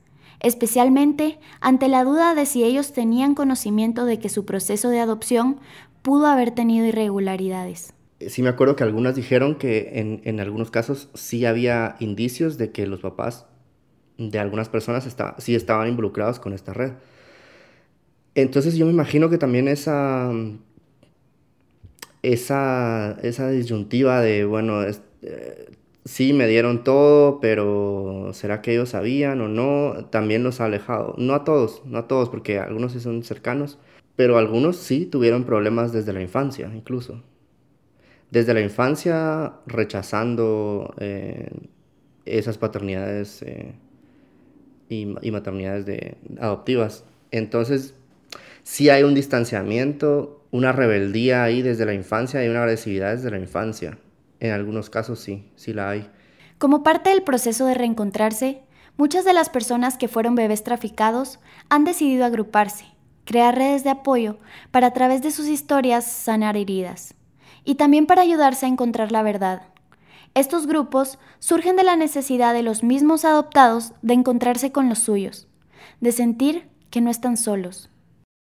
especialmente 0.40 1.38
ante 1.60 1.88
la 1.88 2.04
duda 2.04 2.34
de 2.34 2.46
si 2.46 2.64
ellos 2.64 2.92
tenían 2.92 3.34
conocimiento 3.34 4.04
de 4.04 4.18
que 4.18 4.28
su 4.28 4.44
proceso 4.44 4.88
de 4.90 5.00
adopción 5.00 5.58
pudo 6.02 6.26
haber 6.26 6.50
tenido 6.50 6.86
irregularidades 6.86 7.94
sí 8.28 8.42
me 8.42 8.48
acuerdo 8.48 8.76
que 8.76 8.84
algunas 8.84 9.14
dijeron 9.14 9.56
que 9.56 9.90
en, 9.94 10.20
en, 10.24 10.40
algunos 10.40 10.70
casos 10.70 11.10
sí 11.14 11.44
había 11.44 11.96
indicios 12.00 12.58
de 12.58 12.70
que 12.70 12.86
los 12.86 13.00
papás 13.00 13.46
de 14.18 14.38
algunas 14.38 14.68
personas 14.68 15.06
está, 15.06 15.34
sí 15.38 15.54
estaban 15.54 15.88
involucrados 15.88 16.38
con 16.38 16.52
esta 16.52 16.72
red. 16.72 16.92
Entonces 18.34 18.76
yo 18.76 18.86
me 18.86 18.92
imagino 18.92 19.28
que 19.28 19.38
también 19.38 19.68
esa, 19.68 20.30
esa, 22.32 23.18
esa 23.22 23.50
disyuntiva 23.50 24.20
de, 24.20 24.44
bueno, 24.44 24.82
eh, 24.84 25.70
sí 26.04 26.32
me 26.32 26.46
dieron 26.46 26.84
todo, 26.84 27.40
pero 27.40 28.30
¿será 28.32 28.62
que 28.62 28.72
ellos 28.72 28.90
sabían 28.90 29.40
o 29.40 29.48
no? 29.48 30.06
También 30.10 30.44
los 30.44 30.60
ha 30.60 30.66
alejado. 30.66 31.14
No 31.18 31.34
a 31.34 31.44
todos, 31.44 31.82
no 31.84 31.98
a 31.98 32.08
todos, 32.08 32.28
porque 32.28 32.58
algunos 32.58 32.92
sí 32.92 33.00
son 33.00 33.22
cercanos, 33.24 33.78
pero 34.16 34.38
algunos 34.38 34.76
sí 34.76 35.06
tuvieron 35.06 35.44
problemas 35.44 35.92
desde 35.92 36.12
la 36.12 36.22
infancia 36.22 36.70
incluso 36.74 37.22
desde 38.34 38.52
la 38.52 38.60
infancia 38.60 39.52
rechazando 39.64 40.92
eh, 40.98 41.50
esas 42.24 42.58
paternidades 42.58 43.42
eh, 43.42 43.74
y, 44.88 45.06
maternidades 45.30 45.86
de, 45.86 46.16
adoptivas. 46.40 47.04
Entonces, 47.30 47.94
sí 48.64 48.88
hay 48.88 49.04
un 49.04 49.14
distanciamiento, 49.14 50.44
una 50.50 50.72
rebeldía 50.72 51.44
ahí 51.44 51.62
desde 51.62 51.86
la 51.86 51.94
infancia 51.94 52.44
y 52.44 52.48
una 52.48 52.62
agresividad 52.62 53.14
desde 53.14 53.30
la 53.30 53.38
infancia. 53.38 53.98
En 54.40 54.50
algunos 54.50 54.90
casos 54.90 55.20
sí, 55.20 55.48
sí 55.54 55.72
la 55.72 55.90
hay. 55.90 56.10
Como 56.58 56.82
parte 56.82 57.10
del 57.10 57.22
proceso 57.22 57.66
de 57.66 57.74
reencontrarse, 57.74 58.62
muchas 58.96 59.24
de 59.24 59.32
las 59.32 59.48
personas 59.48 59.96
que 59.96 60.08
fueron 60.08 60.34
bebés 60.34 60.64
traficados 60.64 61.38
han 61.68 61.84
decidido 61.84 62.24
agruparse, 62.24 62.86
crear 63.24 63.56
redes 63.56 63.84
de 63.84 63.90
apoyo 63.90 64.38
para 64.70 64.88
a 64.88 64.92
través 64.92 65.22
de 65.22 65.30
sus 65.30 65.46
historias 65.46 66.10
sanar 66.10 66.56
heridas 66.56 67.14
y 67.64 67.76
también 67.76 68.06
para 68.06 68.22
ayudarse 68.22 68.66
a 68.66 68.68
encontrar 68.68 69.12
la 69.12 69.22
verdad. 69.22 69.62
Estos 70.34 70.66
grupos 70.66 71.18
surgen 71.38 71.76
de 71.76 71.84
la 71.84 71.96
necesidad 71.96 72.54
de 72.54 72.62
los 72.62 72.82
mismos 72.82 73.24
adoptados 73.24 73.92
de 74.02 74.14
encontrarse 74.14 74.72
con 74.72 74.88
los 74.88 74.98
suyos, 74.98 75.46
de 76.00 76.12
sentir 76.12 76.68
que 76.90 77.00
no 77.00 77.10
están 77.10 77.36
solos. 77.36 77.88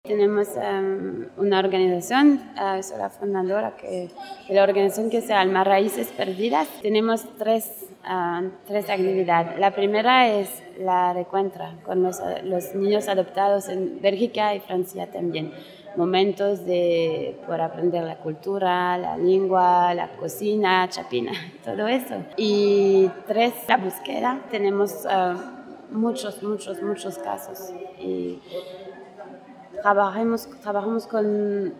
Tenemos 0.07 0.55
em, 0.55 1.27
una 1.37 1.59
organización, 1.59 2.39
uh, 2.55 2.83
soy 2.83 2.99
la 2.99 3.09
fundadora 3.09 3.75
que, 3.75 4.09
de 4.47 4.53
la 4.53 4.63
organización 4.63 5.09
que 5.09 5.21
se 5.21 5.29
llama 5.29 5.63
Raíces 5.63 6.09
Perdidas. 6.09 6.67
Tenemos 6.81 7.25
tres, 7.37 7.87
ah, 8.03 8.43
tres 8.67 8.89
actividades. 8.89 9.57
La 9.59 9.71
primera 9.71 10.27
es 10.27 10.61
la 10.79 11.13
recuentra 11.13 11.75
con 11.83 12.03
los, 12.03 12.19
los 12.43 12.75
niños 12.75 13.07
adoptados 13.07 13.67
en 13.69 13.99
Bélgica 13.99 14.53
y 14.53 14.59
Francia 14.59 15.09
también 15.11 15.51
momentos 15.97 16.65
de 16.65 17.39
por 17.47 17.61
aprender 17.61 18.03
la 18.03 18.17
cultura, 18.17 18.97
la 18.97 19.17
lengua, 19.17 19.93
la 19.93 20.09
cocina, 20.17 20.87
chapina, 20.89 21.31
todo 21.63 21.87
eso. 21.87 22.15
Y 22.37 23.09
tres, 23.27 23.53
la 23.67 23.77
búsqueda. 23.77 24.41
Tenemos 24.51 25.05
ah, 25.09 25.35
muchos, 25.91 26.43
muchos, 26.43 26.81
muchos 26.81 27.17
casos. 27.17 27.73
Trabajamos, 29.81 30.47
trabajamos 30.61 31.07
con, 31.07 31.73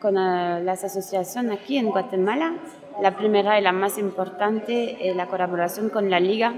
con 0.00 0.16
ah, 0.18 0.60
las 0.60 0.84
asociaciones 0.84 1.58
aquí 1.60 1.78
en 1.78 1.90
Guatemala. 1.90 2.54
La 3.00 3.16
primera 3.16 3.58
y 3.58 3.62
la 3.62 3.72
más 3.72 3.98
importante 3.98 5.08
es 5.08 5.16
la 5.16 5.26
colaboración 5.26 5.88
con 5.88 6.10
la 6.10 6.20
Liga 6.20 6.54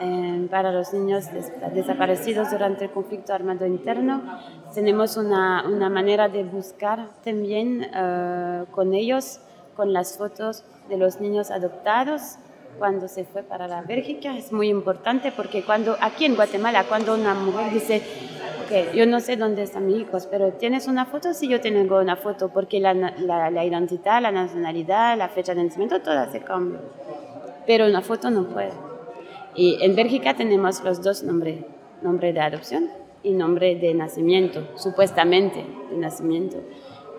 eh, 0.00 0.46
para 0.50 0.70
los 0.70 0.92
niños 0.92 1.26
desaparecidos 1.74 2.50
durante 2.50 2.84
el 2.84 2.90
conflicto 2.90 3.32
armado 3.32 3.66
interno. 3.66 4.22
Tenemos 4.74 5.16
una, 5.16 5.64
una 5.66 5.88
manera 5.88 6.28
de 6.28 6.44
buscar 6.44 7.08
también 7.24 7.86
eh, 7.92 8.64
con 8.70 8.94
ellos, 8.94 9.40
con 9.74 9.92
las 9.92 10.16
fotos 10.16 10.64
de 10.88 10.96
los 10.96 11.20
niños 11.20 11.50
adoptados 11.50 12.38
cuando 12.78 13.08
se 13.08 13.24
fue 13.24 13.42
para 13.42 13.66
la 13.66 13.82
Bélgica. 13.82 14.36
Es 14.36 14.52
muy 14.52 14.68
importante 14.68 15.32
porque 15.32 15.64
cuando 15.64 15.96
aquí 16.00 16.24
en 16.24 16.36
Guatemala, 16.36 16.84
cuando 16.84 17.14
una 17.14 17.34
mujer 17.34 17.72
dice, 17.72 18.02
ok, 18.68 18.94
yo 18.94 19.06
no 19.06 19.20
sé 19.20 19.36
dónde 19.36 19.62
están 19.62 19.86
mis 19.86 20.02
hijos, 20.02 20.26
pero 20.26 20.52
¿tienes 20.52 20.86
una 20.86 21.06
foto? 21.06 21.32
Sí, 21.32 21.48
yo 21.48 21.60
tengo 21.60 21.98
una 21.98 22.16
foto 22.16 22.50
porque 22.50 22.80
la, 22.80 22.92
la, 22.92 23.50
la 23.50 23.64
identidad, 23.64 24.20
la 24.20 24.30
nacionalidad, 24.30 25.16
la 25.16 25.28
fecha 25.28 25.54
de 25.54 25.64
nacimiento, 25.64 26.00
todo 26.02 26.30
se 26.30 26.40
cambia. 26.40 26.80
Pero 27.66 27.86
una 27.86 28.02
foto 28.02 28.30
no 28.30 28.48
puede. 28.48 28.72
Y 29.54 29.78
en 29.82 29.96
Bélgica 29.96 30.34
tenemos 30.34 30.84
los 30.84 31.02
dos 31.02 31.22
nombres, 31.22 31.64
nombre 32.02 32.32
de 32.32 32.40
adopción 32.40 32.90
y 33.22 33.32
nombre 33.32 33.76
de 33.76 33.94
nacimiento, 33.94 34.68
supuestamente 34.76 35.64
de 35.90 35.96
nacimiento. 35.96 36.58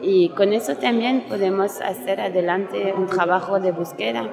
Y 0.02 0.30
con 0.30 0.54
eso 0.54 0.76
también 0.76 1.26
podemos 1.28 1.82
hacer 1.82 2.22
adelante 2.22 2.94
un 2.96 3.08
trabajo 3.08 3.60
de 3.60 3.72
búsqueda. 3.72 4.30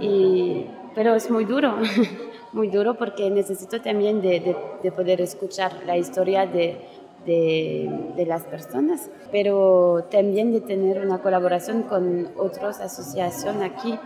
Y, 0.00 0.66
pero 0.94 1.14
es 1.14 1.30
muy 1.30 1.44
duro, 1.44 1.76
muy 2.54 2.68
duro 2.68 2.94
porque 2.94 3.28
necesito 3.30 3.82
también 3.82 4.22
de, 4.22 4.56
de, 4.82 4.92
poder 4.92 5.20
escuchar 5.20 5.82
la 5.84 5.98
historia 5.98 6.46
de, 6.46 6.78
de, 7.26 8.24
las 8.26 8.44
personas, 8.44 9.10
pero 9.32 10.06
también 10.10 10.52
de 10.52 10.60
tener 10.60 11.04
una 11.04 11.18
colaboración 11.18 11.82
con 11.82 12.28
otras 12.36 12.80
asociaciones 12.80 13.72
aquí, 13.72 13.98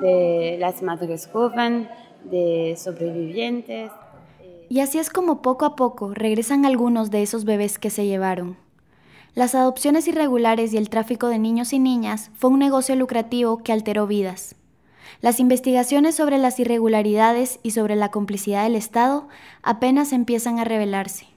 de 0.00 0.56
las 0.58 0.82
madres 0.82 1.28
jóvenes, 1.32 1.88
de 2.24 2.74
sobrevivientes. 2.76 3.90
Y 4.68 4.80
así 4.80 4.98
es 4.98 5.08
como 5.08 5.40
poco 5.40 5.64
a 5.64 5.76
poco 5.76 6.12
regresan 6.14 6.66
algunos 6.66 7.10
de 7.12 7.22
esos 7.22 7.44
bebés 7.44 7.78
que 7.78 7.90
se 7.90 8.06
llevaron. 8.06 8.56
Las 9.34 9.54
adopciones 9.54 10.08
irregulares 10.08 10.72
y 10.72 10.78
el 10.78 10.90
tráfico 10.90 11.28
de 11.28 11.38
niños 11.38 11.72
y 11.72 11.78
niñas 11.78 12.30
fue 12.34 12.50
un 12.50 12.58
negocio 12.58 12.96
lucrativo 12.96 13.58
que 13.58 13.72
alteró 13.72 14.06
vidas. 14.06 14.56
Las 15.24 15.40
investigaciones 15.40 16.16
sobre 16.16 16.36
las 16.36 16.60
irregularidades 16.60 17.58
y 17.62 17.70
sobre 17.70 17.96
la 17.96 18.10
complicidad 18.10 18.64
del 18.64 18.76
Estado 18.76 19.26
apenas 19.62 20.12
empiezan 20.12 20.58
a 20.58 20.64
revelarse. 20.64 21.28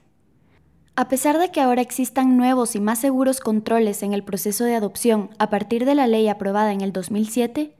A 0.94 1.08
pesar 1.08 1.38
de 1.38 1.50
que 1.50 1.62
ahora 1.62 1.80
existan 1.80 2.36
nuevos 2.36 2.76
y 2.76 2.80
más 2.80 2.98
seguros 2.98 3.40
controles 3.40 4.02
en 4.02 4.12
el 4.12 4.22
proceso 4.22 4.64
de 4.64 4.74
adopción 4.74 5.30
a 5.38 5.48
partir 5.48 5.86
de 5.86 5.94
la 5.94 6.06
ley 6.06 6.28
aprobada 6.28 6.74
en 6.74 6.82
el 6.82 6.92
2007, 6.92 7.74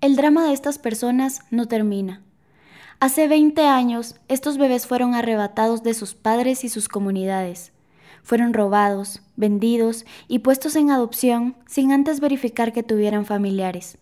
el 0.00 0.16
drama 0.16 0.46
de 0.46 0.54
estas 0.54 0.78
personas 0.78 1.40
no 1.50 1.68
termina. 1.68 2.22
Hace 2.98 3.28
20 3.28 3.60
años, 3.66 4.14
estos 4.28 4.56
bebés 4.56 4.86
fueron 4.86 5.14
arrebatados 5.14 5.82
de 5.82 5.92
sus 5.92 6.14
padres 6.14 6.64
y 6.64 6.70
sus 6.70 6.88
comunidades. 6.88 7.72
Fueron 8.22 8.54
robados, 8.54 9.20
vendidos 9.36 10.06
y 10.26 10.38
puestos 10.38 10.74
en 10.74 10.90
adopción 10.90 11.54
sin 11.66 11.92
antes 11.92 12.20
verificar 12.20 12.72
que 12.72 12.82
tuvieran 12.82 13.26
familiares. 13.26 13.98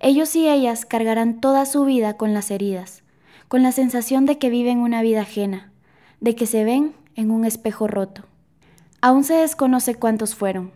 Ellos 0.00 0.34
y 0.36 0.48
ellas 0.48 0.84
cargarán 0.86 1.40
toda 1.40 1.66
su 1.66 1.84
vida 1.84 2.16
con 2.16 2.34
las 2.34 2.50
heridas, 2.50 3.02
con 3.48 3.62
la 3.62 3.72
sensación 3.72 4.26
de 4.26 4.38
que 4.38 4.50
viven 4.50 4.78
una 4.78 5.02
vida 5.02 5.22
ajena, 5.22 5.72
de 6.20 6.34
que 6.34 6.46
se 6.46 6.64
ven 6.64 6.94
en 7.14 7.30
un 7.30 7.44
espejo 7.44 7.86
roto. 7.86 8.24
Aún 9.00 9.24
se 9.24 9.34
desconoce 9.34 9.94
cuántos 9.96 10.34
fueron. 10.34 10.70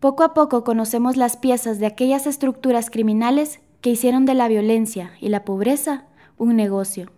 Poco 0.00 0.24
a 0.24 0.34
poco 0.34 0.64
conocemos 0.64 1.16
las 1.16 1.36
piezas 1.36 1.78
de 1.78 1.86
aquellas 1.86 2.26
estructuras 2.26 2.90
criminales 2.90 3.60
que 3.80 3.90
hicieron 3.90 4.26
de 4.26 4.34
la 4.34 4.48
violencia 4.48 5.12
y 5.20 5.28
la 5.28 5.44
pobreza 5.44 6.04
un 6.38 6.56
negocio. 6.56 7.10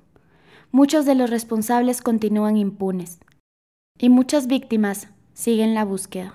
Muchos 0.71 1.07
de 1.07 1.15
los 1.15 1.31
responsables 1.31 2.03
continúan 2.03 2.57
impunes 2.57 3.19
y 3.99 4.11
muchas 4.11 4.47
víctimas 4.47 5.09
siguen 5.33 5.75
la 5.75 5.85
búsqueda. 5.85 6.35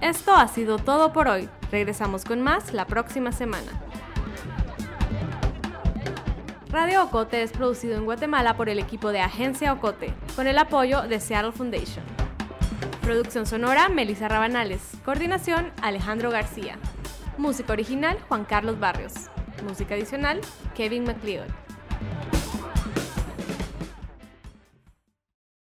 Esto 0.00 0.34
ha 0.34 0.46
sido 0.46 0.78
todo 0.78 1.12
por 1.12 1.26
hoy. 1.26 1.48
Regresamos 1.72 2.24
con 2.24 2.40
más 2.40 2.72
la 2.72 2.86
próxima 2.86 3.32
semana. 3.32 3.72
Radio 6.70 7.02
Ocote 7.02 7.42
es 7.42 7.50
producido 7.50 7.96
en 7.96 8.04
Guatemala 8.04 8.56
por 8.56 8.68
el 8.68 8.78
equipo 8.78 9.10
de 9.10 9.20
Agencia 9.20 9.72
Ocote, 9.72 10.14
con 10.36 10.46
el 10.46 10.58
apoyo 10.58 11.02
de 11.02 11.18
Seattle 11.18 11.50
Foundation. 11.50 12.04
Producción 13.02 13.46
sonora, 13.46 13.88
Melissa 13.88 14.28
Rabanales. 14.28 14.82
Coordinación, 15.04 15.72
Alejandro 15.82 16.30
García. 16.30 16.76
Música 17.36 17.72
original, 17.72 18.18
Juan 18.28 18.44
Carlos 18.44 18.78
Barrios. 18.78 19.14
Música 19.66 19.94
adicional, 19.94 20.40
Kevin 20.76 21.04
McLeod. 21.04 21.48